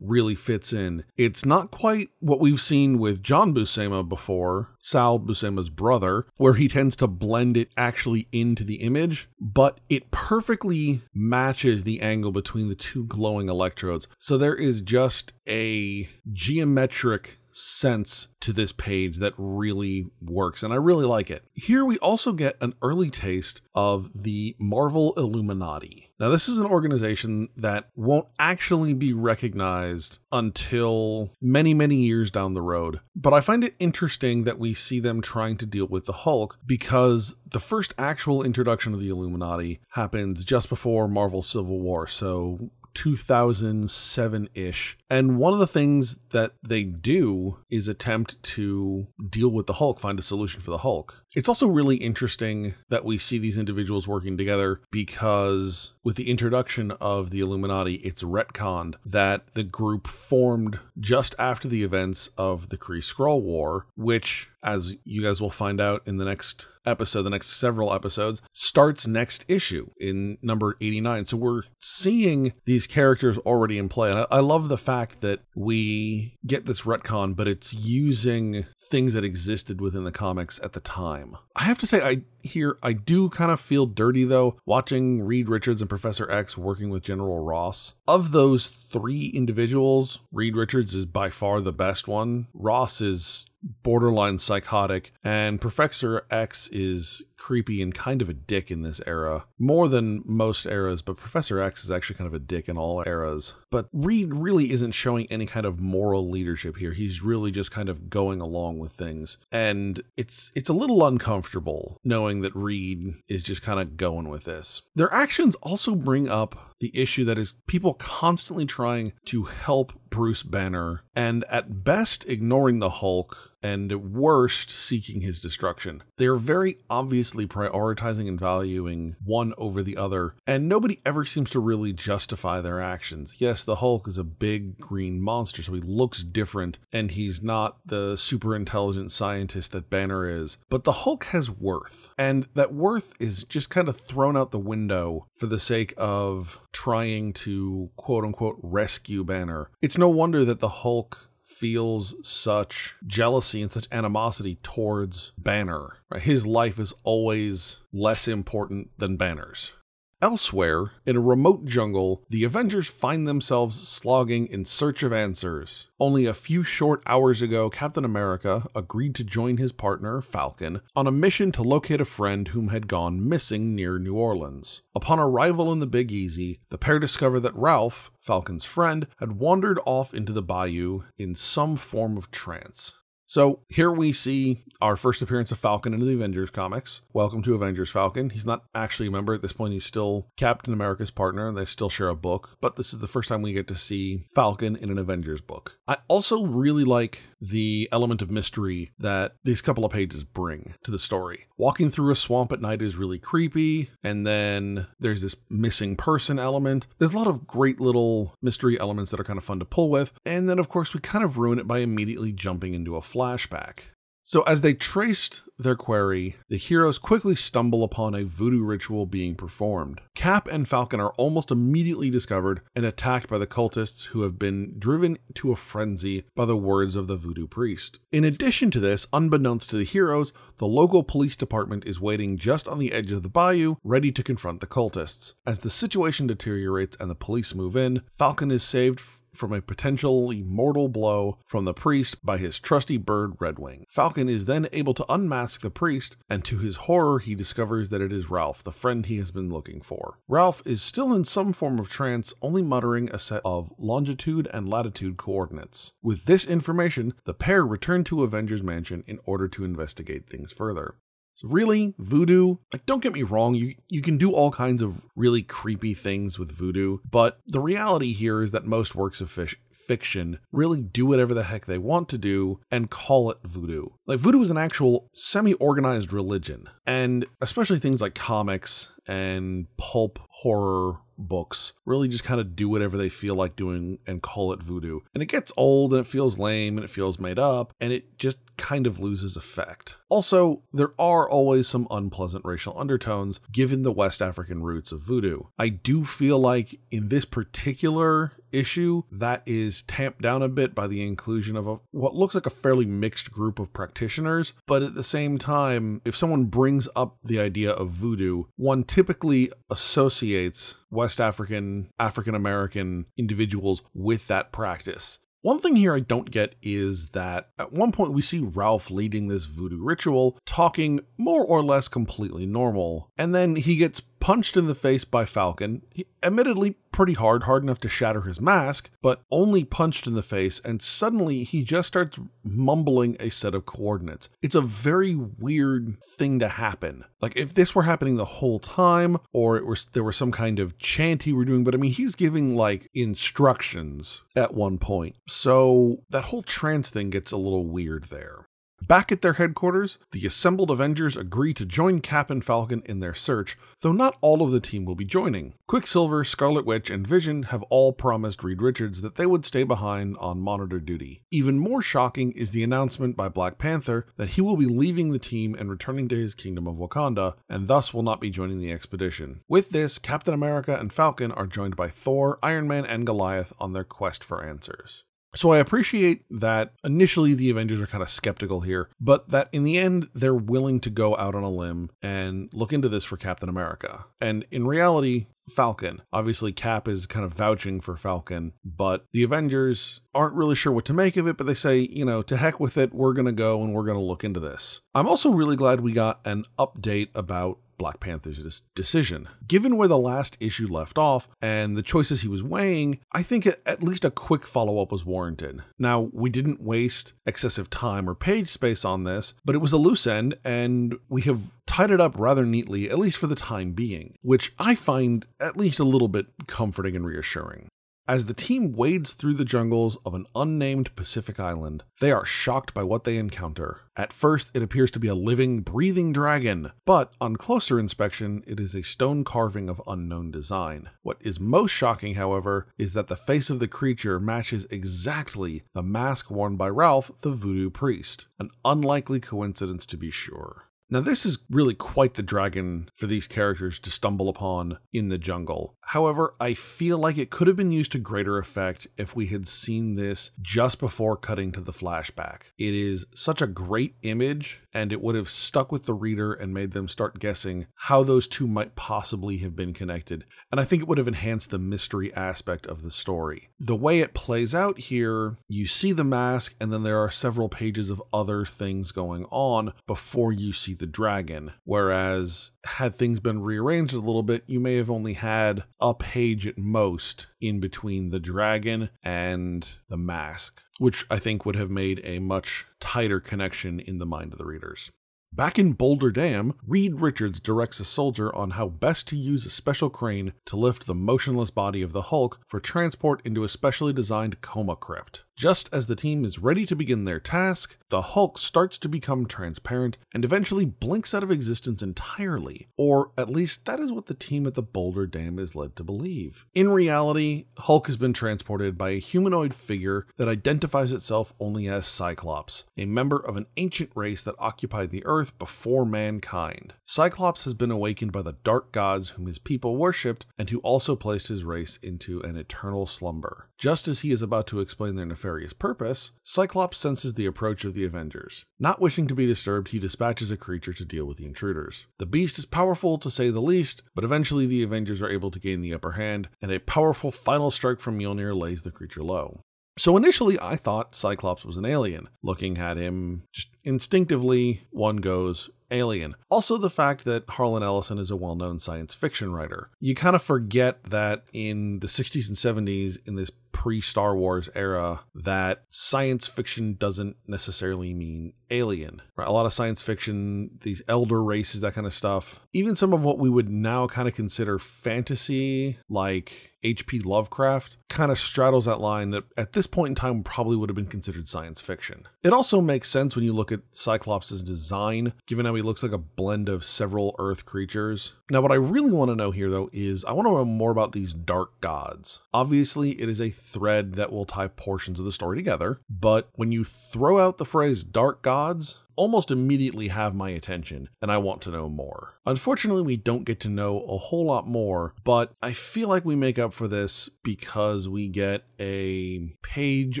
really 0.02 0.34
fits 0.34 0.72
in. 0.72 1.04
It's 1.16 1.44
not 1.44 1.70
quite 1.70 2.10
what 2.20 2.40
we've 2.40 2.60
seen 2.60 2.98
with 2.98 3.22
John 3.22 3.54
Buscema 3.54 4.08
before, 4.08 4.70
Sal 4.82 5.18
Buscema's 5.18 5.68
brother, 5.68 6.26
where 6.36 6.54
he 6.54 6.68
tends 6.68 6.96
to 6.96 7.06
blend 7.06 7.56
it 7.56 7.70
actually 7.76 8.28
into 8.32 8.64
the 8.64 8.76
image, 8.76 9.28
but 9.40 9.80
it 9.88 10.10
perfectly 10.10 11.02
matches 11.14 11.84
the 11.84 12.00
angle 12.00 12.32
between 12.32 12.68
the 12.68 12.74
two 12.74 13.04
glowing 13.04 13.48
electrodes. 13.48 14.08
So 14.18 14.38
there 14.38 14.54
is 14.54 14.82
just 14.82 15.32
a 15.48 16.08
geometric 16.32 17.38
sense 17.52 18.28
to 18.40 18.52
this 18.52 18.72
page 18.72 19.18
that 19.18 19.34
really 19.36 20.06
works, 20.20 20.62
and 20.62 20.72
I 20.72 20.76
really 20.76 21.06
like 21.06 21.30
it. 21.30 21.44
Here 21.54 21.84
we 21.84 21.98
also 21.98 22.32
get 22.32 22.56
an 22.60 22.74
early 22.82 23.10
taste 23.10 23.62
of 23.74 24.10
the 24.14 24.56
Marvel 24.58 25.14
Illuminati. 25.16 26.10
Now, 26.18 26.28
this 26.28 26.48
is 26.48 26.60
an 26.60 26.66
organization 26.66 27.48
that 27.56 27.88
won't 27.96 28.28
actually 28.38 28.94
be 28.94 29.12
recognized 29.12 30.20
until 30.30 31.32
many, 31.40 31.74
many 31.74 31.96
years 31.96 32.30
down 32.30 32.54
the 32.54 32.62
road. 32.62 33.00
But 33.16 33.34
I 33.34 33.40
find 33.40 33.64
it 33.64 33.74
interesting 33.80 34.44
that 34.44 34.58
we 34.58 34.72
see 34.72 35.00
them 35.00 35.20
trying 35.20 35.56
to 35.56 35.66
deal 35.66 35.86
with 35.86 36.04
the 36.04 36.12
Hulk 36.12 36.58
because 36.64 37.34
the 37.44 37.58
first 37.58 37.92
actual 37.98 38.44
introduction 38.44 38.94
of 38.94 39.00
the 39.00 39.08
Illuminati 39.08 39.80
happens 39.90 40.44
just 40.44 40.68
before 40.68 41.08
Marvel 41.08 41.42
Civil 41.42 41.80
War. 41.80 42.06
So 42.06 42.70
2007 42.94 44.48
ish. 44.54 44.98
And 45.10 45.38
one 45.38 45.52
of 45.52 45.58
the 45.58 45.66
things 45.66 46.18
that 46.30 46.52
they 46.62 46.84
do 46.84 47.58
is 47.70 47.88
attempt 47.88 48.42
to 48.42 49.06
deal 49.28 49.50
with 49.50 49.66
the 49.66 49.74
Hulk, 49.74 50.00
find 50.00 50.18
a 50.18 50.22
solution 50.22 50.60
for 50.60 50.70
the 50.70 50.78
Hulk. 50.78 51.21
It's 51.34 51.48
also 51.48 51.66
really 51.66 51.96
interesting 51.96 52.74
that 52.90 53.06
we 53.06 53.16
see 53.16 53.38
these 53.38 53.56
individuals 53.56 54.06
working 54.06 54.36
together 54.36 54.82
because 54.90 55.94
with 56.04 56.16
the 56.16 56.30
introduction 56.30 56.90
of 57.00 57.30
the 57.30 57.40
Illuminati, 57.40 57.94
it's 57.96 58.22
retconned 58.22 58.96
that 59.06 59.54
the 59.54 59.62
group 59.62 60.06
formed 60.06 60.78
just 61.00 61.34
after 61.38 61.68
the 61.68 61.84
events 61.84 62.28
of 62.36 62.68
the 62.68 62.76
Kree 62.76 62.98
Skrull 62.98 63.42
War, 63.42 63.86
which, 63.96 64.50
as 64.62 64.96
you 65.04 65.22
guys 65.22 65.40
will 65.40 65.50
find 65.50 65.80
out 65.80 66.02
in 66.06 66.18
the 66.18 66.26
next 66.26 66.68
episode, 66.84 67.22
the 67.22 67.30
next 67.30 67.48
several 67.48 67.92
episodes, 67.92 68.42
starts 68.52 69.06
next 69.06 69.44
issue 69.48 69.88
in 69.98 70.38
number 70.42 70.76
89. 70.80 71.26
So 71.26 71.36
we're 71.36 71.62
seeing 71.80 72.52
these 72.64 72.86
characters 72.86 73.38
already 73.38 73.78
in 73.78 73.88
play. 73.88 74.10
And 74.10 74.20
I, 74.20 74.26
I 74.30 74.40
love 74.40 74.68
the 74.68 74.78
fact 74.78 75.20
that 75.20 75.40
we 75.56 76.36
get 76.46 76.66
this 76.66 76.82
retcon, 76.82 77.36
but 77.36 77.48
it's 77.48 77.72
using 77.72 78.66
things 78.90 79.14
that 79.14 79.24
existed 79.24 79.80
within 79.80 80.04
the 80.04 80.12
comics 80.12 80.60
at 80.62 80.72
the 80.72 80.80
time. 80.80 81.21
I 81.56 81.64
have 81.64 81.78
to 81.78 81.86
say, 81.86 82.00
I 82.00 82.22
here 82.42 82.78
I 82.82 82.92
do 82.92 83.28
kind 83.28 83.52
of 83.52 83.60
feel 83.60 83.86
dirty 83.86 84.24
though 84.24 84.56
watching 84.66 85.22
Reed 85.22 85.48
Richards 85.48 85.80
and 85.80 85.88
Professor 85.88 86.30
X 86.30 86.58
working 86.58 86.90
with 86.90 87.02
General 87.02 87.38
Ross. 87.38 87.94
Of 88.08 88.32
those 88.32 88.68
three 88.68 89.26
individuals, 89.26 90.20
Reed 90.32 90.56
Richards 90.56 90.94
is 90.94 91.06
by 91.06 91.30
far 91.30 91.60
the 91.60 91.72
best 91.72 92.08
one. 92.08 92.48
Ross 92.52 93.00
is 93.00 93.48
borderline 93.62 94.38
psychotic, 94.38 95.12
and 95.22 95.60
Professor 95.60 96.26
X 96.30 96.68
is 96.68 97.22
creepy 97.42 97.82
and 97.82 97.92
kind 97.92 98.22
of 98.22 98.28
a 98.28 98.34
dick 98.34 98.70
in 98.70 98.82
this 98.82 99.00
era. 99.04 99.46
More 99.58 99.88
than 99.88 100.22
most 100.24 100.64
eras, 100.64 101.02
but 101.02 101.16
Professor 101.16 101.60
X 101.60 101.82
is 101.82 101.90
actually 101.90 102.14
kind 102.14 102.28
of 102.28 102.34
a 102.34 102.38
dick 102.38 102.68
in 102.68 102.78
all 102.78 103.02
eras. 103.04 103.54
But 103.68 103.88
Reed 103.92 104.32
really 104.32 104.70
isn't 104.70 104.92
showing 104.92 105.26
any 105.26 105.46
kind 105.46 105.66
of 105.66 105.80
moral 105.80 106.30
leadership 106.30 106.76
here. 106.76 106.92
He's 106.92 107.20
really 107.20 107.50
just 107.50 107.72
kind 107.72 107.88
of 107.88 108.08
going 108.08 108.40
along 108.40 108.78
with 108.78 108.92
things. 108.92 109.38
And 109.50 110.00
it's 110.16 110.52
it's 110.54 110.68
a 110.68 110.74
little 110.74 111.04
uncomfortable 111.04 111.98
knowing 112.04 112.42
that 112.42 112.54
Reed 112.54 113.14
is 113.28 113.42
just 113.42 113.62
kind 113.62 113.80
of 113.80 113.96
going 113.96 114.28
with 114.28 114.44
this. 114.44 114.82
Their 114.94 115.12
actions 115.12 115.56
also 115.56 115.96
bring 115.96 116.28
up 116.28 116.74
the 116.78 116.96
issue 116.96 117.24
that 117.24 117.38
is 117.38 117.56
people 117.66 117.94
constantly 117.94 118.66
trying 118.66 119.12
to 119.26 119.44
help 119.44 119.92
Bruce 120.10 120.42
Banner 120.42 121.02
and 121.16 121.44
at 121.48 121.84
best 121.84 122.24
ignoring 122.28 122.78
the 122.78 122.90
Hulk 122.90 123.51
and 123.62 123.92
at 123.92 124.00
worst 124.00 124.70
seeking 124.70 125.20
his 125.20 125.40
destruction. 125.40 126.02
They 126.16 126.26
are 126.26 126.36
very 126.36 126.78
obviously 126.90 127.46
prioritizing 127.46 128.28
and 128.28 128.38
valuing 128.38 129.16
one 129.24 129.54
over 129.56 129.82
the 129.82 129.96
other, 129.96 130.34
and 130.46 130.68
nobody 130.68 131.00
ever 131.04 131.24
seems 131.24 131.50
to 131.50 131.60
really 131.60 131.92
justify 131.92 132.60
their 132.60 132.80
actions. 132.80 133.40
Yes, 133.40 133.64
the 133.64 133.76
Hulk 133.76 134.08
is 134.08 134.18
a 134.18 134.24
big 134.24 134.78
green 134.78 135.20
monster, 135.20 135.62
so 135.62 135.74
he 135.74 135.80
looks 135.80 136.22
different, 136.22 136.78
and 136.92 137.10
he's 137.10 137.42
not 137.42 137.78
the 137.86 138.16
super 138.16 138.54
intelligent 138.54 139.12
scientist 139.12 139.72
that 139.72 139.90
Banner 139.90 140.26
is, 140.26 140.58
but 140.68 140.84
the 140.84 140.92
Hulk 140.92 141.24
has 141.26 141.50
worth, 141.50 142.12
and 142.18 142.46
that 142.54 142.74
worth 142.74 143.14
is 143.18 143.44
just 143.44 143.70
kind 143.70 143.88
of 143.88 143.96
thrown 143.96 144.36
out 144.36 144.50
the 144.50 144.58
window 144.58 145.26
for 145.34 145.46
the 145.46 145.60
sake 145.60 145.94
of 145.96 146.60
trying 146.72 147.32
to 147.32 147.88
quote 147.96 148.24
unquote 148.24 148.58
rescue 148.62 149.24
Banner. 149.24 149.70
It's 149.80 149.98
no 149.98 150.08
wonder 150.08 150.44
that 150.44 150.60
the 150.60 150.68
Hulk 150.68 151.31
feels 151.52 152.14
such 152.22 152.94
jealousy 153.06 153.62
and 153.62 153.70
such 153.70 153.88
animosity 153.92 154.58
towards 154.62 155.32
Banner. 155.38 155.98
Right? 156.10 156.22
His 156.22 156.46
life 156.46 156.78
is 156.78 156.94
always 157.04 157.78
less 157.92 158.26
important 158.26 158.90
than 158.98 159.16
Banner's. 159.16 159.74
Elsewhere, 160.22 160.92
in 161.04 161.16
a 161.16 161.20
remote 161.20 161.64
jungle, 161.64 162.22
the 162.30 162.44
Avengers 162.44 162.86
find 162.86 163.26
themselves 163.26 163.88
slogging 163.88 164.46
in 164.46 164.64
search 164.64 165.02
of 165.02 165.12
answers. 165.12 165.88
Only 165.98 166.26
a 166.26 166.32
few 166.32 166.62
short 166.62 167.02
hours 167.06 167.42
ago, 167.42 167.68
Captain 167.68 168.04
America 168.04 168.64
agreed 168.72 169.16
to 169.16 169.24
join 169.24 169.56
his 169.56 169.72
partner, 169.72 170.20
Falcon, 170.20 170.80
on 170.94 171.08
a 171.08 171.10
mission 171.10 171.50
to 171.50 171.64
locate 171.64 172.00
a 172.00 172.04
friend 172.04 172.46
whom 172.46 172.68
had 172.68 172.86
gone 172.86 173.28
missing 173.28 173.74
near 173.74 173.98
New 173.98 174.14
Orleans. 174.14 174.82
Upon 174.94 175.18
arrival 175.18 175.72
in 175.72 175.80
the 175.80 175.88
Big 175.88 176.12
Easy, 176.12 176.60
the 176.70 176.78
pair 176.78 177.00
discover 177.00 177.40
that 177.40 177.56
Ralph, 177.56 178.12
Falcon's 178.20 178.64
friend, 178.64 179.08
had 179.16 179.40
wandered 179.40 179.80
off 179.84 180.14
into 180.14 180.32
the 180.32 180.40
bayou 180.40 181.02
in 181.18 181.34
some 181.34 181.74
form 181.76 182.16
of 182.16 182.30
trance. 182.30 182.94
So 183.32 183.60
here 183.70 183.90
we 183.90 184.12
see 184.12 184.62
our 184.82 184.94
first 184.94 185.22
appearance 185.22 185.50
of 185.50 185.58
Falcon 185.58 185.94
in 185.94 186.00
the 186.00 186.12
Avengers 186.12 186.50
comics. 186.50 187.00
Welcome 187.14 187.42
to 187.44 187.54
Avengers 187.54 187.88
Falcon. 187.88 188.28
He's 188.28 188.44
not 188.44 188.64
actually 188.74 189.06
a 189.06 189.10
member 189.10 189.32
at 189.32 189.40
this 189.40 189.54
point. 189.54 189.72
He's 189.72 189.86
still 189.86 190.26
Captain 190.36 190.74
America's 190.74 191.10
partner, 191.10 191.48
and 191.48 191.56
they 191.56 191.64
still 191.64 191.88
share 191.88 192.10
a 192.10 192.14
book. 192.14 192.58
But 192.60 192.76
this 192.76 192.92
is 192.92 192.98
the 192.98 193.08
first 193.08 193.30
time 193.30 193.40
we 193.40 193.54
get 193.54 193.68
to 193.68 193.74
see 193.74 194.26
Falcon 194.34 194.76
in 194.76 194.90
an 194.90 194.98
Avengers 194.98 195.40
book. 195.40 195.78
I 195.88 195.96
also 196.08 196.44
really 196.44 196.84
like 196.84 197.22
the 197.42 197.88
element 197.90 198.22
of 198.22 198.30
mystery 198.30 198.92
that 198.98 199.34
these 199.42 199.60
couple 199.60 199.84
of 199.84 199.90
pages 199.90 200.22
bring 200.22 200.74
to 200.84 200.92
the 200.92 200.98
story. 200.98 201.46
Walking 201.56 201.90
through 201.90 202.12
a 202.12 202.16
swamp 202.16 202.52
at 202.52 202.60
night 202.60 202.80
is 202.80 202.96
really 202.96 203.18
creepy, 203.18 203.90
and 204.02 204.24
then 204.24 204.86
there's 205.00 205.22
this 205.22 205.34
missing 205.50 205.96
person 205.96 206.38
element. 206.38 206.86
There's 206.98 207.14
a 207.14 207.18
lot 207.18 207.26
of 207.26 207.46
great 207.46 207.80
little 207.80 208.36
mystery 208.40 208.78
elements 208.78 209.10
that 209.10 209.20
are 209.20 209.24
kind 209.24 209.38
of 209.38 209.44
fun 209.44 209.58
to 209.58 209.64
pull 209.64 209.90
with. 209.90 210.12
And 210.24 210.48
then, 210.48 210.60
of 210.60 210.68
course, 210.68 210.94
we 210.94 211.00
kind 211.00 211.24
of 211.24 211.36
ruin 211.36 211.58
it 211.58 211.66
by 211.66 211.80
immediately 211.80 212.32
jumping 212.32 212.74
into 212.74 212.96
a 212.96 213.00
flashback. 213.00 213.80
So, 214.24 214.42
as 214.42 214.60
they 214.60 214.74
traced 214.74 215.42
their 215.58 215.74
query, 215.74 216.36
the 216.48 216.56
heroes 216.56 216.98
quickly 216.98 217.34
stumble 217.34 217.82
upon 217.82 218.14
a 218.14 218.24
voodoo 218.24 218.62
ritual 218.62 219.06
being 219.06 219.34
performed. 219.34 220.00
Cap 220.14 220.48
and 220.48 220.68
Falcon 220.68 221.00
are 221.00 221.12
almost 221.16 221.50
immediately 221.50 222.10
discovered 222.10 222.60
and 222.74 222.86
attacked 222.86 223.28
by 223.28 223.38
the 223.38 223.46
cultists 223.46 224.06
who 224.06 224.22
have 224.22 224.38
been 224.38 224.78
driven 224.78 225.18
to 225.34 225.52
a 225.52 225.56
frenzy 225.56 226.24
by 226.34 226.44
the 226.44 226.56
words 226.56 226.96
of 226.96 227.06
the 227.06 227.16
voodoo 227.16 227.46
priest. 227.46 227.98
In 228.10 228.24
addition 228.24 228.70
to 228.72 228.80
this, 228.80 229.06
unbeknownst 229.12 229.70
to 229.70 229.76
the 229.76 229.84
heroes, 229.84 230.32
the 230.58 230.66
local 230.66 231.02
police 231.02 231.36
department 231.36 231.84
is 231.86 232.00
waiting 232.00 232.36
just 232.36 232.68
on 232.68 232.78
the 232.78 232.92
edge 232.92 233.12
of 233.12 233.22
the 233.22 233.28
bayou, 233.28 233.76
ready 233.82 234.12
to 234.12 234.22
confront 234.22 234.60
the 234.60 234.66
cultists. 234.66 235.34
As 235.46 235.60
the 235.60 235.70
situation 235.70 236.26
deteriorates 236.26 236.96
and 237.00 237.10
the 237.10 237.14
police 237.14 237.54
move 237.54 237.76
in, 237.76 238.02
Falcon 238.12 238.50
is 238.50 238.62
saved 238.62 239.00
from 239.34 239.52
a 239.52 239.62
potentially 239.62 240.42
mortal 240.42 240.88
blow 240.88 241.38
from 241.46 241.64
the 241.64 241.74
priest 241.74 242.24
by 242.24 242.38
his 242.38 242.58
trusty 242.58 242.96
bird 242.96 243.32
Redwing. 243.38 243.84
Falcon 243.88 244.28
is 244.28 244.44
then 244.44 244.68
able 244.72 244.94
to 244.94 245.12
unmask 245.12 245.60
the 245.60 245.70
priest, 245.70 246.16
and 246.28 246.44
to 246.44 246.58
his 246.58 246.76
horror, 246.76 247.18
he 247.18 247.34
discovers 247.34 247.90
that 247.90 248.00
it 248.00 248.12
is 248.12 248.30
Ralph, 248.30 248.62
the 248.62 248.72
friend 248.72 249.06
he 249.06 249.18
has 249.18 249.30
been 249.30 249.50
looking 249.50 249.80
for. 249.80 250.18
Ralph 250.28 250.62
is 250.66 250.82
still 250.82 251.12
in 251.12 251.24
some 251.24 251.52
form 251.52 251.78
of 251.78 251.88
trance, 251.88 252.32
only 252.42 252.62
muttering 252.62 253.10
a 253.10 253.18
set 253.18 253.42
of 253.44 253.72
longitude 253.78 254.48
and 254.52 254.68
latitude 254.68 255.16
coordinates. 255.16 255.94
With 256.02 256.24
this 256.24 256.46
information, 256.46 257.14
the 257.24 257.34
pair 257.34 257.64
return 257.64 258.04
to 258.04 258.22
Avengers 258.22 258.62
Mansion 258.62 259.04
in 259.06 259.18
order 259.24 259.48
to 259.48 259.64
investigate 259.64 260.28
things 260.28 260.52
further. 260.52 260.96
So 261.34 261.48
really, 261.48 261.94
voodoo, 261.98 262.56
like 262.72 262.86
don't 262.86 263.02
get 263.02 263.12
me 263.12 263.22
wrong, 263.22 263.54
you, 263.54 263.74
you 263.88 264.02
can 264.02 264.18
do 264.18 264.32
all 264.32 264.50
kinds 264.50 264.82
of 264.82 265.04
really 265.16 265.42
creepy 265.42 265.94
things 265.94 266.38
with 266.38 266.52
voodoo, 266.52 266.98
but 267.10 267.38
the 267.46 267.60
reality 267.60 268.12
here 268.12 268.42
is 268.42 268.50
that 268.50 268.64
most 268.64 268.94
works 268.94 269.20
of 269.20 269.30
fish, 269.30 269.56
fiction 269.86 270.38
really 270.52 270.80
do 270.80 271.04
whatever 271.04 271.34
the 271.34 271.44
heck 271.44 271.66
they 271.66 271.78
want 271.78 272.08
to 272.08 272.18
do 272.18 272.60
and 272.70 272.90
call 272.90 273.30
it 273.30 273.38
voodoo. 273.44 273.86
Like 274.06 274.20
voodoo 274.20 274.40
is 274.40 274.50
an 274.50 274.58
actual 274.58 275.10
semi-organized 275.14 276.12
religion, 276.12 276.68
and 276.86 277.26
especially 277.40 277.78
things 277.78 278.00
like 278.00 278.14
comics 278.14 278.88
and 279.06 279.66
pulp 279.76 280.18
horror 280.30 280.98
books 281.18 281.72
really 281.84 282.08
just 282.08 282.24
kind 282.24 282.40
of 282.40 282.56
do 282.56 282.68
whatever 282.68 282.96
they 282.96 283.08
feel 283.08 283.34
like 283.34 283.56
doing 283.56 283.98
and 284.06 284.22
call 284.22 284.52
it 284.52 284.62
voodoo. 284.62 285.00
And 285.14 285.22
it 285.22 285.26
gets 285.26 285.52
old 285.56 285.92
and 285.92 286.00
it 286.00 286.06
feels 286.06 286.38
lame 286.38 286.76
and 286.76 286.84
it 286.84 286.90
feels 286.90 287.18
made 287.18 287.38
up 287.38 287.72
and 287.80 287.92
it 287.92 288.18
just 288.18 288.38
kind 288.56 288.86
of 288.86 289.00
loses 289.00 289.36
effect. 289.36 289.96
Also, 290.08 290.62
there 290.72 290.92
are 290.98 291.28
always 291.28 291.66
some 291.66 291.86
unpleasant 291.90 292.44
racial 292.44 292.78
undertones 292.78 293.40
given 293.50 293.82
the 293.82 293.92
West 293.92 294.22
African 294.22 294.62
roots 294.62 294.92
of 294.92 295.00
voodoo. 295.00 295.40
I 295.58 295.68
do 295.68 296.04
feel 296.04 296.38
like 296.38 296.78
in 296.90 297.08
this 297.08 297.24
particular 297.24 298.32
issue, 298.52 299.02
that 299.10 299.42
is 299.46 299.82
tamped 299.82 300.22
down 300.22 300.42
a 300.42 300.48
bit 300.48 300.74
by 300.74 300.86
the 300.86 301.02
inclusion 301.02 301.56
of 301.56 301.66
a, 301.66 301.78
what 301.90 302.14
looks 302.14 302.34
like 302.34 302.46
a 302.46 302.50
fairly 302.50 302.84
mixed 302.84 303.32
group 303.32 303.58
of 303.58 303.72
practitioners. 303.72 304.52
But 304.66 304.82
at 304.82 304.94
the 304.94 305.02
same 305.02 305.38
time, 305.38 306.00
if 306.04 306.16
someone 306.16 306.46
brings 306.46 306.88
up 306.94 307.18
the 307.24 307.40
idea 307.40 307.72
of 307.72 307.90
voodoo, 307.90 308.44
one 308.56 308.84
typically 308.84 309.50
associates 309.70 310.76
West 310.90 311.20
African, 311.20 311.88
African 311.98 312.34
American 312.34 313.06
individuals 313.16 313.82
with 313.94 314.26
that 314.28 314.52
practice. 314.52 315.18
One 315.42 315.58
thing 315.58 315.74
here 315.74 315.92
I 315.92 315.98
don't 315.98 316.30
get 316.30 316.54
is 316.62 317.08
that 317.10 317.48
at 317.58 317.72
one 317.72 317.90
point 317.90 318.12
we 318.12 318.22
see 318.22 318.38
Ralph 318.38 318.92
leading 318.92 319.26
this 319.26 319.46
voodoo 319.46 319.82
ritual, 319.82 320.38
talking 320.46 321.00
more 321.18 321.44
or 321.44 321.64
less 321.64 321.88
completely 321.88 322.46
normal, 322.46 323.10
and 323.18 323.34
then 323.34 323.56
he 323.56 323.74
gets 323.74 323.98
punched 324.22 324.56
in 324.56 324.66
the 324.66 324.74
face 324.74 325.04
by 325.04 325.24
Falcon, 325.24 325.82
admittedly 326.22 326.76
pretty 326.92 327.14
hard, 327.14 327.42
hard 327.42 327.64
enough 327.64 327.80
to 327.80 327.88
shatter 327.88 328.20
his 328.20 328.40
mask, 328.40 328.88
but 329.02 329.20
only 329.32 329.64
punched 329.64 330.06
in 330.06 330.14
the 330.14 330.22
face, 330.22 330.60
and 330.60 330.80
suddenly 330.80 331.42
he 331.42 331.64
just 331.64 331.88
starts 331.88 332.20
mumbling 332.44 333.16
a 333.18 333.30
set 333.30 333.52
of 333.52 333.66
coordinates. 333.66 334.28
It's 334.40 334.54
a 334.54 334.60
very 334.60 335.16
weird 335.16 336.00
thing 336.02 336.38
to 336.38 336.46
happen. 336.46 337.04
Like 337.20 337.36
if 337.36 337.54
this 337.54 337.74
were 337.74 337.82
happening 337.82 338.14
the 338.14 338.24
whole 338.24 338.60
time, 338.60 339.16
or 339.32 339.56
it 339.56 339.66
was 339.66 339.86
there 339.86 340.04
was 340.04 340.16
some 340.16 340.30
kind 340.30 340.60
of 340.60 340.78
chant 340.78 341.24
he 341.24 341.32
were 341.32 341.44
doing, 341.44 341.64
but 341.64 341.74
I 341.74 341.78
mean 341.78 341.90
he's 341.90 342.14
giving 342.14 342.54
like 342.54 342.88
instructions 342.94 344.22
at 344.36 344.54
one 344.54 344.78
point. 344.78 345.16
So 345.26 345.96
that 346.10 346.26
whole 346.26 346.44
trance 346.44 346.90
thing 346.90 347.10
gets 347.10 347.32
a 347.32 347.36
little 347.36 347.66
weird 347.66 348.04
there. 348.04 348.46
Back 348.88 349.12
at 349.12 349.22
their 349.22 349.34
headquarters, 349.34 349.98
the 350.10 350.26
assembled 350.26 350.68
Avengers 350.68 351.16
agree 351.16 351.54
to 351.54 351.64
join 351.64 352.00
Cap 352.00 352.30
and 352.30 352.44
Falcon 352.44 352.82
in 352.84 352.98
their 352.98 353.14
search, 353.14 353.56
though 353.80 353.92
not 353.92 354.16
all 354.20 354.42
of 354.42 354.50
the 354.50 354.58
team 354.58 354.84
will 354.84 354.96
be 354.96 355.04
joining. 355.04 355.54
Quicksilver, 355.68 356.24
Scarlet 356.24 356.66
Witch, 356.66 356.90
and 356.90 357.06
Vision 357.06 357.44
have 357.44 357.62
all 357.64 357.92
promised 357.92 358.42
Reed 358.42 358.60
Richards 358.60 359.00
that 359.00 359.14
they 359.14 359.24
would 359.24 359.46
stay 359.46 359.62
behind 359.62 360.16
on 360.16 360.40
monitor 360.40 360.80
duty. 360.80 361.22
Even 361.30 361.60
more 361.60 361.80
shocking 361.80 362.32
is 362.32 362.50
the 362.50 362.64
announcement 362.64 363.16
by 363.16 363.28
Black 363.28 363.56
Panther 363.56 364.04
that 364.16 364.30
he 364.30 364.40
will 364.40 364.56
be 364.56 364.66
leaving 364.66 365.12
the 365.12 365.18
team 365.20 365.54
and 365.54 365.70
returning 365.70 366.08
to 366.08 366.16
his 366.16 366.34
kingdom 366.34 366.66
of 366.66 366.74
Wakanda, 366.74 367.34
and 367.48 367.68
thus 367.68 367.94
will 367.94 368.02
not 368.02 368.20
be 368.20 368.30
joining 368.30 368.58
the 368.58 368.72
expedition. 368.72 369.42
With 369.48 369.70
this, 369.70 369.96
Captain 369.96 370.34
America 370.34 370.76
and 370.76 370.92
Falcon 370.92 371.30
are 371.30 371.46
joined 371.46 371.76
by 371.76 371.88
Thor, 371.88 372.40
Iron 372.42 372.66
Man, 372.66 372.84
and 372.84 373.06
Goliath 373.06 373.52
on 373.60 373.74
their 373.74 373.84
quest 373.84 374.24
for 374.24 374.44
answers. 374.44 375.04
So 375.34 375.50
I 375.50 375.58
appreciate 375.58 376.24
that 376.30 376.74
initially 376.84 377.34
the 377.34 377.50
Avengers 377.50 377.80
are 377.80 377.86
kind 377.86 378.02
of 378.02 378.10
skeptical 378.10 378.60
here, 378.60 378.88
but 379.00 379.30
that 379.30 379.48
in 379.52 379.64
the 379.64 379.78
end 379.78 380.08
they're 380.14 380.34
willing 380.34 380.78
to 380.80 380.90
go 380.90 381.16
out 381.16 381.34
on 381.34 381.42
a 381.42 381.50
limb 381.50 381.90
and 382.02 382.50
look 382.52 382.72
into 382.72 382.88
this 382.88 383.04
for 383.04 383.16
Captain 383.16 383.48
America. 383.48 384.04
And 384.20 384.44
in 384.50 384.66
reality, 384.66 385.26
Falcon. 385.48 386.02
Obviously, 386.12 386.52
Cap 386.52 386.86
is 386.86 387.06
kind 387.06 387.24
of 387.24 387.34
vouching 387.34 387.80
for 387.80 387.96
Falcon, 387.96 388.52
but 388.64 389.06
the 389.12 389.22
Avengers 389.22 390.00
aren't 390.14 390.34
really 390.34 390.54
sure 390.54 390.72
what 390.72 390.84
to 390.86 390.92
make 390.92 391.16
of 391.16 391.26
it, 391.26 391.36
but 391.36 391.46
they 391.46 391.54
say, 391.54 391.80
you 391.80 392.04
know, 392.04 392.22
to 392.22 392.36
heck 392.36 392.60
with 392.60 392.76
it, 392.76 392.94
we're 392.94 393.12
going 393.12 393.26
to 393.26 393.32
go 393.32 393.62
and 393.62 393.74
we're 393.74 393.84
going 393.84 393.98
to 393.98 394.04
look 394.04 394.24
into 394.24 394.40
this. 394.40 394.80
I'm 394.94 395.08
also 395.08 395.30
really 395.30 395.56
glad 395.56 395.80
we 395.80 395.92
got 395.92 396.20
an 396.24 396.44
update 396.58 397.08
about 397.14 397.58
Black 397.82 397.98
Panther's 397.98 398.60
decision. 398.76 399.28
Given 399.48 399.76
where 399.76 399.88
the 399.88 399.98
last 399.98 400.36
issue 400.38 400.68
left 400.68 400.98
off 400.98 401.26
and 401.40 401.76
the 401.76 401.82
choices 401.82 402.20
he 402.20 402.28
was 402.28 402.40
weighing, 402.40 403.00
I 403.10 403.24
think 403.24 403.44
at 403.44 403.82
least 403.82 404.04
a 404.04 404.10
quick 404.12 404.46
follow 404.46 404.80
up 404.80 404.92
was 404.92 405.04
warranted. 405.04 405.64
Now, 405.80 406.08
we 406.12 406.30
didn't 406.30 406.62
waste 406.62 407.12
excessive 407.26 407.70
time 407.70 408.08
or 408.08 408.14
page 408.14 408.50
space 408.50 408.84
on 408.84 409.02
this, 409.02 409.34
but 409.44 409.56
it 409.56 409.58
was 409.58 409.72
a 409.72 409.78
loose 409.78 410.06
end 410.06 410.38
and 410.44 410.94
we 411.08 411.22
have 411.22 411.56
tied 411.66 411.90
it 411.90 412.00
up 412.00 412.14
rather 412.16 412.46
neatly, 412.46 412.88
at 412.88 413.00
least 413.00 413.18
for 413.18 413.26
the 413.26 413.34
time 413.34 413.72
being, 413.72 414.14
which 414.22 414.52
I 414.60 414.76
find 414.76 415.26
at 415.40 415.56
least 415.56 415.80
a 415.80 415.84
little 415.84 416.06
bit 416.06 416.26
comforting 416.46 416.94
and 416.94 417.04
reassuring. 417.04 417.68
As 418.08 418.26
the 418.26 418.34
team 418.34 418.72
wades 418.72 419.14
through 419.14 419.34
the 419.34 419.44
jungles 419.44 419.96
of 420.04 420.12
an 420.14 420.26
unnamed 420.34 420.94
Pacific 420.96 421.38
island, 421.38 421.84
they 422.00 422.10
are 422.10 422.24
shocked 422.24 422.74
by 422.74 422.82
what 422.82 423.04
they 423.04 423.16
encounter. 423.16 423.82
At 423.96 424.12
first, 424.12 424.50
it 424.54 424.62
appears 424.62 424.90
to 424.92 424.98
be 424.98 425.06
a 425.06 425.14
living, 425.14 425.60
breathing 425.60 426.12
dragon, 426.12 426.72
but 426.84 427.12
on 427.20 427.36
closer 427.36 427.78
inspection, 427.78 428.42
it 428.44 428.58
is 428.58 428.74
a 428.74 428.82
stone 428.82 429.22
carving 429.22 429.68
of 429.68 429.80
unknown 429.86 430.32
design. 430.32 430.90
What 431.02 431.18
is 431.20 431.38
most 431.38 431.70
shocking, 431.70 432.16
however, 432.16 432.66
is 432.76 432.92
that 432.94 433.06
the 433.06 433.14
face 433.14 433.50
of 433.50 433.60
the 433.60 433.68
creature 433.68 434.18
matches 434.18 434.66
exactly 434.68 435.62
the 435.72 435.82
mask 435.82 436.28
worn 436.28 436.56
by 436.56 436.70
Ralph, 436.70 437.12
the 437.20 437.30
voodoo 437.30 437.70
priest. 437.70 438.26
An 438.40 438.50
unlikely 438.64 439.20
coincidence 439.20 439.86
to 439.86 439.96
be 439.96 440.10
sure. 440.10 440.64
Now, 440.92 441.00
this 441.00 441.24
is 441.24 441.38
really 441.48 441.72
quite 441.72 442.14
the 442.14 442.22
dragon 442.22 442.90
for 442.94 443.06
these 443.06 443.26
characters 443.26 443.78
to 443.78 443.90
stumble 443.90 444.28
upon 444.28 444.76
in 444.92 445.08
the 445.08 445.16
jungle. 445.16 445.74
However, 445.80 446.34
I 446.38 446.52
feel 446.52 446.98
like 446.98 447.16
it 447.16 447.30
could 447.30 447.46
have 447.46 447.56
been 447.56 447.72
used 447.72 447.92
to 447.92 447.98
greater 447.98 448.36
effect 448.36 448.86
if 448.98 449.16
we 449.16 449.28
had 449.28 449.48
seen 449.48 449.94
this 449.94 450.32
just 450.42 450.78
before 450.78 451.16
cutting 451.16 451.50
to 451.52 451.62
the 451.62 451.72
flashback. 451.72 452.42
It 452.58 452.74
is 452.74 453.06
such 453.14 453.40
a 453.40 453.46
great 453.46 453.94
image, 454.02 454.60
and 454.74 454.92
it 454.92 455.00
would 455.00 455.14
have 455.14 455.30
stuck 455.30 455.72
with 455.72 455.86
the 455.86 455.94
reader 455.94 456.34
and 456.34 456.52
made 456.52 456.72
them 456.72 456.88
start 456.88 457.18
guessing 457.18 457.68
how 457.74 458.02
those 458.02 458.28
two 458.28 458.46
might 458.46 458.76
possibly 458.76 459.38
have 459.38 459.56
been 459.56 459.72
connected. 459.72 460.26
And 460.50 460.60
I 460.60 460.64
think 460.64 460.82
it 460.82 460.88
would 460.88 460.98
have 460.98 461.08
enhanced 461.08 461.48
the 461.48 461.58
mystery 461.58 462.12
aspect 462.12 462.66
of 462.66 462.82
the 462.82 462.90
story. 462.90 463.48
The 463.58 463.74
way 463.74 464.00
it 464.00 464.12
plays 464.12 464.54
out 464.54 464.78
here, 464.78 465.38
you 465.48 465.64
see 465.64 465.92
the 465.92 466.04
mask, 466.04 466.54
and 466.60 466.70
then 466.70 466.82
there 466.82 466.98
are 466.98 467.10
several 467.10 467.48
pages 467.48 467.88
of 467.88 468.02
other 468.12 468.44
things 468.44 468.92
going 468.92 469.24
on 469.30 469.72
before 469.86 470.32
you 470.32 470.52
see 470.52 470.74
the 470.82 470.86
dragon. 470.88 471.52
Whereas, 471.62 472.50
had 472.64 472.96
things 472.96 473.20
been 473.20 473.40
rearranged 473.40 473.94
a 473.94 474.00
little 474.00 474.24
bit, 474.24 474.42
you 474.48 474.58
may 474.58 474.74
have 474.74 474.90
only 474.90 475.12
had 475.12 475.62
a 475.80 475.94
page 475.94 476.44
at 476.44 476.58
most 476.58 477.28
in 477.40 477.60
between 477.60 478.10
the 478.10 478.18
dragon 478.18 478.90
and 479.04 479.66
the 479.88 479.96
mask, 479.96 480.60
which 480.78 481.06
I 481.08 481.20
think 481.20 481.46
would 481.46 481.54
have 481.54 481.70
made 481.70 482.00
a 482.02 482.18
much 482.18 482.66
tighter 482.80 483.20
connection 483.20 483.78
in 483.78 483.98
the 483.98 484.06
mind 484.06 484.32
of 484.32 484.38
the 484.38 484.44
readers. 484.44 484.90
Back 485.34 485.58
in 485.58 485.72
Boulder 485.72 486.10
Dam, 486.10 486.52
Reed 486.66 487.00
Richards 487.00 487.40
directs 487.40 487.80
a 487.80 487.86
soldier 487.86 488.34
on 488.36 488.50
how 488.50 488.68
best 488.68 489.08
to 489.08 489.16
use 489.16 489.46
a 489.46 489.50
special 489.50 489.88
crane 489.88 490.34
to 490.44 490.56
lift 490.56 490.86
the 490.86 490.94
motionless 490.94 491.48
body 491.48 491.80
of 491.80 491.92
the 491.92 492.02
Hulk 492.02 492.40
for 492.46 492.60
transport 492.60 493.22
into 493.24 493.42
a 493.42 493.48
specially 493.48 493.94
designed 493.94 494.42
coma 494.42 494.76
crypt. 494.76 495.24
Just 495.34 495.70
as 495.72 495.86
the 495.86 495.96
team 495.96 496.26
is 496.26 496.38
ready 496.38 496.66
to 496.66 496.76
begin 496.76 497.06
their 497.06 497.18
task, 497.18 497.78
the 497.88 498.02
Hulk 498.02 498.38
starts 498.38 498.76
to 498.78 498.88
become 498.88 499.24
transparent 499.26 499.96
and 500.12 500.24
eventually 500.24 500.66
blinks 500.66 501.14
out 501.14 501.22
of 501.22 501.30
existence 501.30 501.82
entirely, 501.82 502.68
or 502.76 503.12
at 503.16 503.30
least 503.30 503.64
that 503.64 503.80
is 503.80 503.90
what 503.90 504.06
the 504.06 504.14
team 504.14 504.46
at 504.46 504.52
the 504.52 504.62
Boulder 504.62 505.06
Dam 505.06 505.38
is 505.38 505.56
led 505.56 505.74
to 505.76 505.82
believe. 505.82 506.44
In 506.54 506.70
reality, 506.70 507.46
Hulk 507.56 507.86
has 507.86 507.96
been 507.96 508.12
transported 508.12 508.76
by 508.76 508.90
a 508.90 509.00
humanoid 509.00 509.54
figure 509.54 510.06
that 510.18 510.28
identifies 510.28 510.92
itself 510.92 511.32
only 511.40 511.66
as 511.66 511.86
Psyklops, 511.86 512.64
a 512.76 512.84
member 512.84 513.16
of 513.16 513.36
an 513.36 513.46
ancient 513.56 513.90
race 513.94 514.22
that 514.22 514.36
occupied 514.38 514.90
the 514.90 515.04
Earth 515.06 515.21
before 515.30 515.86
mankind. 515.86 516.74
Psyklops 516.86 517.44
has 517.44 517.54
been 517.54 517.70
awakened 517.70 518.12
by 518.12 518.22
the 518.22 518.36
dark 518.44 518.72
gods 518.72 519.10
whom 519.10 519.26
his 519.26 519.38
people 519.38 519.76
worshipped 519.76 520.26
and 520.38 520.50
who 520.50 520.58
also 520.58 520.96
placed 520.96 521.28
his 521.28 521.44
race 521.44 521.78
into 521.82 522.20
an 522.20 522.36
eternal 522.36 522.86
slumber. 522.86 523.48
Just 523.58 523.86
as 523.86 524.00
he 524.00 524.10
is 524.10 524.22
about 524.22 524.46
to 524.48 524.60
explain 524.60 524.96
their 524.96 525.06
nefarious 525.06 525.52
purpose, 525.52 526.12
Psyklops 526.24 526.74
senses 526.74 527.14
the 527.14 527.26
approach 527.26 527.64
of 527.64 527.74
the 527.74 527.84
Avengers. 527.84 528.44
Not 528.58 528.80
wishing 528.80 529.06
to 529.08 529.14
be 529.14 529.26
disturbed, 529.26 529.68
he 529.68 529.78
dispatches 529.78 530.30
a 530.30 530.36
creature 530.36 530.72
to 530.72 530.84
deal 530.84 531.06
with 531.06 531.18
the 531.18 531.26
intruders. 531.26 531.86
The 531.98 532.06
beast 532.06 532.38
is 532.38 532.46
powerful 532.46 532.98
to 532.98 533.10
say 533.10 533.30
the 533.30 533.40
least, 533.40 533.82
but 533.94 534.04
eventually 534.04 534.46
the 534.46 534.62
Avengers 534.62 535.00
are 535.00 535.10
able 535.10 535.30
to 535.30 535.40
gain 535.40 535.60
the 535.60 535.74
upper 535.74 535.92
hand, 535.92 536.28
and 536.40 536.50
a 536.50 536.60
powerful 536.60 537.10
final 537.10 537.50
strike 537.50 537.80
from 537.80 537.98
Mjolnir 537.98 538.36
lays 538.36 538.62
the 538.62 538.70
creature 538.70 539.02
low. 539.02 539.42
So 539.78 539.96
initially, 539.96 540.38
I 540.40 540.56
thought 540.56 540.92
Psyklops 540.92 541.44
was 541.44 541.56
an 541.56 541.64
alien. 541.64 542.08
Looking 542.22 542.58
at 542.58 542.76
him, 542.76 543.22
just 543.32 543.48
instinctively, 543.64 544.62
one 544.70 544.96
goes, 544.96 545.50
Alien. 545.72 546.14
Also, 546.30 546.58
the 546.58 546.70
fact 546.70 547.04
that 547.06 547.24
Harlan 547.30 547.62
Ellison 547.62 547.98
is 547.98 548.10
a 548.10 548.16
well 548.16 548.36
known 548.36 548.58
science 548.58 548.94
fiction 548.94 549.32
writer. 549.32 549.70
You 549.80 549.94
kind 549.94 550.14
of 550.14 550.22
forget 550.22 550.84
that 550.84 551.24
in 551.32 551.80
the 551.80 551.86
60s 551.86 552.28
and 552.28 552.36
70s, 552.36 552.98
in 553.06 553.16
this 553.16 553.30
pre 553.52 553.80
Star 553.80 554.14
Wars 554.14 554.50
era 554.54 555.00
that 555.14 555.64
science 555.70 556.26
fiction 556.26 556.74
doesn't 556.74 557.16
necessarily 557.26 557.94
mean 557.94 558.34
alien. 558.52 559.02
Right? 559.16 559.26
A 559.26 559.32
lot 559.32 559.46
of 559.46 559.52
science 559.52 559.82
fiction, 559.82 560.58
these 560.60 560.82
elder 560.88 561.22
races, 561.22 561.60
that 561.62 561.74
kind 561.74 561.86
of 561.86 561.94
stuff, 561.94 562.40
even 562.52 562.76
some 562.76 562.92
of 562.92 563.02
what 563.02 563.18
we 563.18 563.28
would 563.28 563.48
now 563.48 563.86
kind 563.86 564.06
of 564.06 564.14
consider 564.14 564.58
fantasy, 564.58 565.78
like 565.88 566.52
H.P. 566.62 567.00
Lovecraft, 567.00 567.76
kind 567.88 568.12
of 568.12 568.18
straddles 568.18 568.66
that 568.66 568.80
line 568.80 569.10
that 569.10 569.24
at 569.36 569.52
this 569.52 569.66
point 569.66 569.90
in 569.90 569.94
time 569.94 570.22
probably 570.22 570.56
would 570.56 570.68
have 570.68 570.76
been 570.76 570.86
considered 570.86 571.28
science 571.28 571.60
fiction. 571.60 572.06
It 572.22 572.32
also 572.32 572.60
makes 572.60 572.88
sense 572.88 573.16
when 573.16 573.24
you 573.24 573.32
look 573.32 573.52
at 573.52 573.70
Psyklops' 573.72 574.44
design, 574.44 575.12
given 575.26 575.44
how 575.44 575.54
he 575.54 575.62
looks 575.62 575.82
like 575.82 575.92
a 575.92 575.98
blend 575.98 576.48
of 576.48 576.64
several 576.64 577.14
Earth 577.18 577.44
creatures. 577.44 578.12
Now, 578.30 578.40
what 578.40 578.52
I 578.52 578.56
really 578.56 578.92
want 578.92 579.10
to 579.10 579.16
know 579.16 579.30
here, 579.30 579.50
though, 579.50 579.70
is 579.72 580.04
I 580.04 580.12
want 580.12 580.26
to 580.26 580.32
know 580.32 580.44
more 580.44 580.70
about 580.70 580.92
these 580.92 581.12
dark 581.12 581.60
gods. 581.60 582.20
Obviously, 582.32 582.92
it 582.92 583.08
is 583.08 583.20
a 583.20 583.30
thread 583.30 583.94
that 583.94 584.12
will 584.12 584.24
tie 584.24 584.48
portions 584.48 584.98
of 584.98 585.04
the 585.04 585.12
story 585.12 585.36
together, 585.36 585.80
but 585.90 586.30
when 586.34 586.52
you 586.52 586.64
throw 586.64 587.18
out 587.18 587.38
the 587.38 587.44
phrase 587.44 587.82
dark 587.82 588.22
gods, 588.42 588.78
almost 588.96 589.30
immediately 589.30 589.88
have 589.88 590.14
my 590.14 590.30
attention 590.30 590.88
and 591.00 591.10
I 591.10 591.18
want 591.18 591.42
to 591.42 591.50
know 591.50 591.68
more. 591.68 592.14
Unfortunately, 592.26 592.82
we 592.82 592.96
don't 592.96 593.24
get 593.24 593.40
to 593.40 593.48
know 593.48 593.82
a 593.82 593.98
whole 593.98 594.24
lot 594.24 594.46
more, 594.46 594.94
but 595.04 595.32
I 595.42 595.52
feel 595.52 595.88
like 595.88 596.04
we 596.04 596.14
make 596.14 596.38
up 596.38 596.52
for 596.52 596.68
this 596.68 597.08
because 597.22 597.88
we 597.88 598.08
get 598.08 598.44
a 598.60 599.34
page 599.42 600.00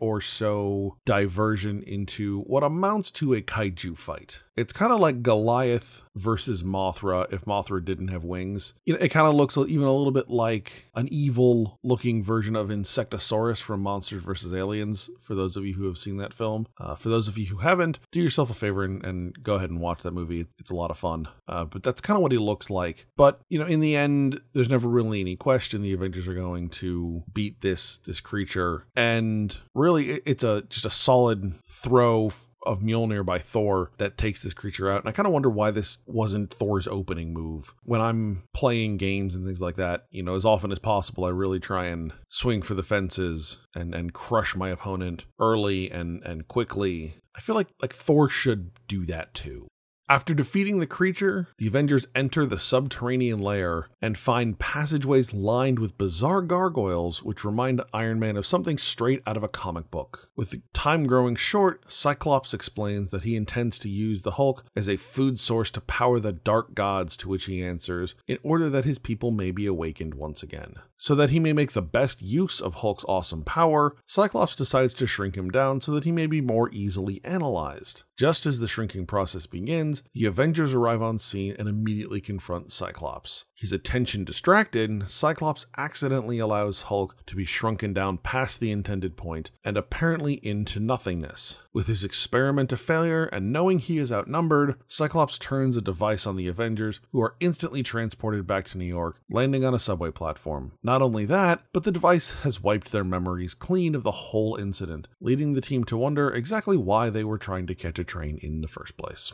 or 0.00 0.20
so 0.20 0.96
diversion 1.04 1.82
into 1.82 2.40
what 2.42 2.62
amounts 2.62 3.10
to 3.12 3.34
a 3.34 3.42
kaiju 3.42 3.96
fight. 3.98 4.42
It's 4.56 4.72
kind 4.72 4.90
of 4.90 5.00
like 5.00 5.22
Goliath 5.22 6.02
versus 6.14 6.62
Mothra 6.62 7.30
if 7.30 7.44
Mothra 7.44 7.84
didn't 7.84 8.08
have 8.08 8.24
wings. 8.24 8.72
Know, 8.86 8.96
it 8.98 9.10
kind 9.10 9.26
of 9.26 9.34
looks 9.34 9.58
even 9.58 9.86
a 9.86 9.92
little 9.92 10.12
bit 10.12 10.30
like 10.30 10.72
an 10.94 11.08
evil 11.12 11.78
looking 11.82 12.22
version 12.22 12.56
of 12.56 12.68
Insectosaurus 12.68 13.60
from 13.60 13.82
Monsters 13.82 14.22
vs. 14.22 14.54
Aliens, 14.54 15.10
for 15.20 15.34
those 15.34 15.58
of 15.58 15.66
you 15.66 15.74
who 15.74 15.86
have 15.86 15.98
seen 15.98 16.16
that 16.16 16.32
film. 16.32 16.66
Uh, 16.78 16.94
for 16.94 17.10
those 17.10 17.28
of 17.28 17.36
you 17.36 17.46
who 17.46 17.58
haven't, 17.58 17.98
do 18.10 18.20
yourself 18.20 18.48
a 18.48 18.54
favor 18.76 18.84
and, 18.84 19.04
and 19.04 19.42
go 19.42 19.54
ahead 19.54 19.70
and 19.70 19.80
watch 19.80 20.02
that 20.02 20.12
movie. 20.12 20.46
It's 20.58 20.70
a 20.70 20.74
lot 20.74 20.90
of 20.90 20.98
fun. 20.98 21.28
Uh, 21.48 21.64
but 21.64 21.82
that's 21.82 22.00
kind 22.00 22.16
of 22.16 22.22
what 22.22 22.32
he 22.32 22.38
looks 22.38 22.70
like. 22.70 23.06
But, 23.16 23.40
you 23.48 23.58
know, 23.58 23.66
in 23.66 23.80
the 23.80 23.96
end, 23.96 24.40
there's 24.52 24.68
never 24.68 24.88
really 24.88 25.20
any 25.20 25.36
question 25.36 25.82
the 25.82 25.92
Avengers 25.92 26.28
are 26.28 26.34
going 26.34 26.68
to 26.70 27.22
beat 27.32 27.60
this 27.60 27.98
this 27.98 28.20
creature. 28.20 28.86
And 28.94 29.56
really, 29.74 30.10
it's 30.10 30.44
a 30.44 30.62
just 30.68 30.86
a 30.86 30.90
solid 30.90 31.54
throw 31.68 32.30
of 32.66 32.80
Mjolnir 32.80 33.24
by 33.24 33.38
Thor 33.38 33.90
that 33.98 34.18
takes 34.18 34.42
this 34.42 34.54
creature 34.54 34.90
out. 34.90 35.00
And 35.00 35.08
I 35.08 35.12
kind 35.12 35.26
of 35.26 35.32
wonder 35.32 35.48
why 35.50 35.70
this 35.70 35.98
wasn't 36.06 36.52
Thor's 36.52 36.86
opening 36.86 37.32
move. 37.32 37.74
When 37.84 38.00
I'm 38.00 38.42
playing 38.52 38.98
games 38.98 39.34
and 39.34 39.46
things 39.46 39.60
like 39.60 39.76
that, 39.76 40.06
you 40.10 40.22
know, 40.22 40.34
as 40.34 40.44
often 40.44 40.72
as 40.72 40.78
possible, 40.78 41.24
I 41.24 41.30
really 41.30 41.60
try 41.60 41.86
and 41.86 42.12
swing 42.28 42.62
for 42.62 42.74
the 42.74 42.82
fences 42.82 43.58
and, 43.74 43.94
and 43.94 44.12
crush 44.12 44.56
my 44.56 44.70
opponent 44.70 45.24
early 45.38 45.90
and, 45.90 46.22
and 46.24 46.46
quickly. 46.48 47.16
I 47.34 47.40
feel 47.40 47.54
like 47.54 47.68
like 47.82 47.92
Thor 47.92 48.28
should 48.28 48.70
do 48.88 49.04
that 49.06 49.34
too. 49.34 49.68
After 50.08 50.34
defeating 50.34 50.78
the 50.78 50.86
creature, 50.86 51.48
the 51.58 51.66
Avengers 51.66 52.06
enter 52.14 52.46
the 52.46 52.60
subterranean 52.60 53.40
lair 53.40 53.88
and 54.00 54.16
find 54.16 54.56
passageways 54.56 55.34
lined 55.34 55.80
with 55.80 55.98
bizarre 55.98 56.42
gargoyles 56.42 57.24
which 57.24 57.44
remind 57.44 57.82
Iron 57.92 58.20
Man 58.20 58.36
of 58.36 58.46
something 58.46 58.78
straight 58.78 59.20
out 59.26 59.36
of 59.36 59.42
a 59.42 59.48
comic 59.48 59.90
book. 59.90 60.28
With 60.36 60.54
time 60.72 61.08
growing 61.08 61.34
short, 61.34 61.88
Psyklops 61.88 62.54
explains 62.54 63.10
that 63.10 63.24
he 63.24 63.34
intends 63.34 63.80
to 63.80 63.88
use 63.88 64.22
the 64.22 64.32
Hulk 64.32 64.64
as 64.76 64.88
a 64.88 64.96
food 64.96 65.40
source 65.40 65.72
to 65.72 65.80
power 65.80 66.20
the 66.20 66.32
dark 66.32 66.76
gods 66.76 67.16
to 67.16 67.28
which 67.28 67.46
he 67.46 67.64
answers 67.64 68.14
in 68.28 68.38
order 68.44 68.70
that 68.70 68.84
his 68.84 69.00
people 69.00 69.32
may 69.32 69.50
be 69.50 69.66
awakened 69.66 70.14
once 70.14 70.40
again. 70.40 70.76
So 70.98 71.14
that 71.14 71.30
he 71.30 71.38
may 71.38 71.52
make 71.52 71.72
the 71.72 71.82
best 71.82 72.20
use 72.20 72.60
of 72.60 72.76
Hulk's 72.76 73.04
awesome 73.08 73.42
power, 73.44 73.96
Psyklops 74.06 74.54
decides 74.54 74.94
to 74.94 75.06
shrink 75.06 75.34
him 75.34 75.50
down 75.50 75.80
so 75.80 75.92
that 75.92 76.04
he 76.04 76.12
may 76.12 76.26
be 76.26 76.40
more 76.40 76.70
easily 76.70 77.20
analyzed. 77.24 78.04
Just 78.16 78.46
as 78.46 78.58
the 78.58 78.68
shrinking 78.68 79.06
process 79.06 79.46
begins, 79.46 80.02
the 80.12 80.26
Avengers 80.26 80.74
arrive 80.74 81.02
on 81.02 81.18
scene 81.18 81.56
and 81.58 81.68
immediately 81.68 82.20
confront 82.20 82.68
Psyklops. 82.68 83.45
His 83.58 83.72
attention 83.72 84.22
distracted, 84.22 84.90
Psyklops 85.08 85.64
accidentally 85.78 86.38
allows 86.38 86.82
Hulk 86.82 87.16
to 87.24 87.34
be 87.34 87.46
shrunken 87.46 87.94
down 87.94 88.18
past 88.18 88.60
the 88.60 88.70
intended 88.70 89.16
point 89.16 89.50
and 89.64 89.78
apparently 89.78 90.34
into 90.46 90.78
nothingness. 90.78 91.56
With 91.72 91.86
his 91.86 92.04
experiment 92.04 92.70
a 92.74 92.76
failure 92.76 93.24
and 93.24 93.54
knowing 93.54 93.78
he 93.78 93.96
is 93.96 94.12
outnumbered, 94.12 94.74
Psyklops 94.90 95.38
turns 95.38 95.74
a 95.74 95.80
device 95.80 96.26
on 96.26 96.36
the 96.36 96.48
Avengers, 96.48 97.00
who 97.12 97.22
are 97.22 97.34
instantly 97.40 97.82
transported 97.82 98.46
back 98.46 98.66
to 98.66 98.78
New 98.78 98.84
York, 98.84 99.22
landing 99.30 99.64
on 99.64 99.72
a 99.72 99.78
subway 99.78 100.10
platform. 100.10 100.72
Not 100.82 101.00
only 101.00 101.24
that, 101.24 101.64
but 101.72 101.84
the 101.84 101.92
device 101.92 102.34
has 102.42 102.62
wiped 102.62 102.92
their 102.92 103.04
memories 103.04 103.54
clean 103.54 103.94
of 103.94 104.02
the 104.02 104.10
whole 104.10 104.56
incident, 104.56 105.08
leading 105.18 105.54
the 105.54 105.62
team 105.62 105.82
to 105.84 105.96
wonder 105.96 106.30
exactly 106.30 106.76
why 106.76 107.08
they 107.08 107.24
were 107.24 107.38
trying 107.38 107.66
to 107.68 107.74
catch 107.74 107.98
a 107.98 108.04
train 108.04 108.38
in 108.42 108.60
the 108.60 108.68
first 108.68 108.98
place. 108.98 109.32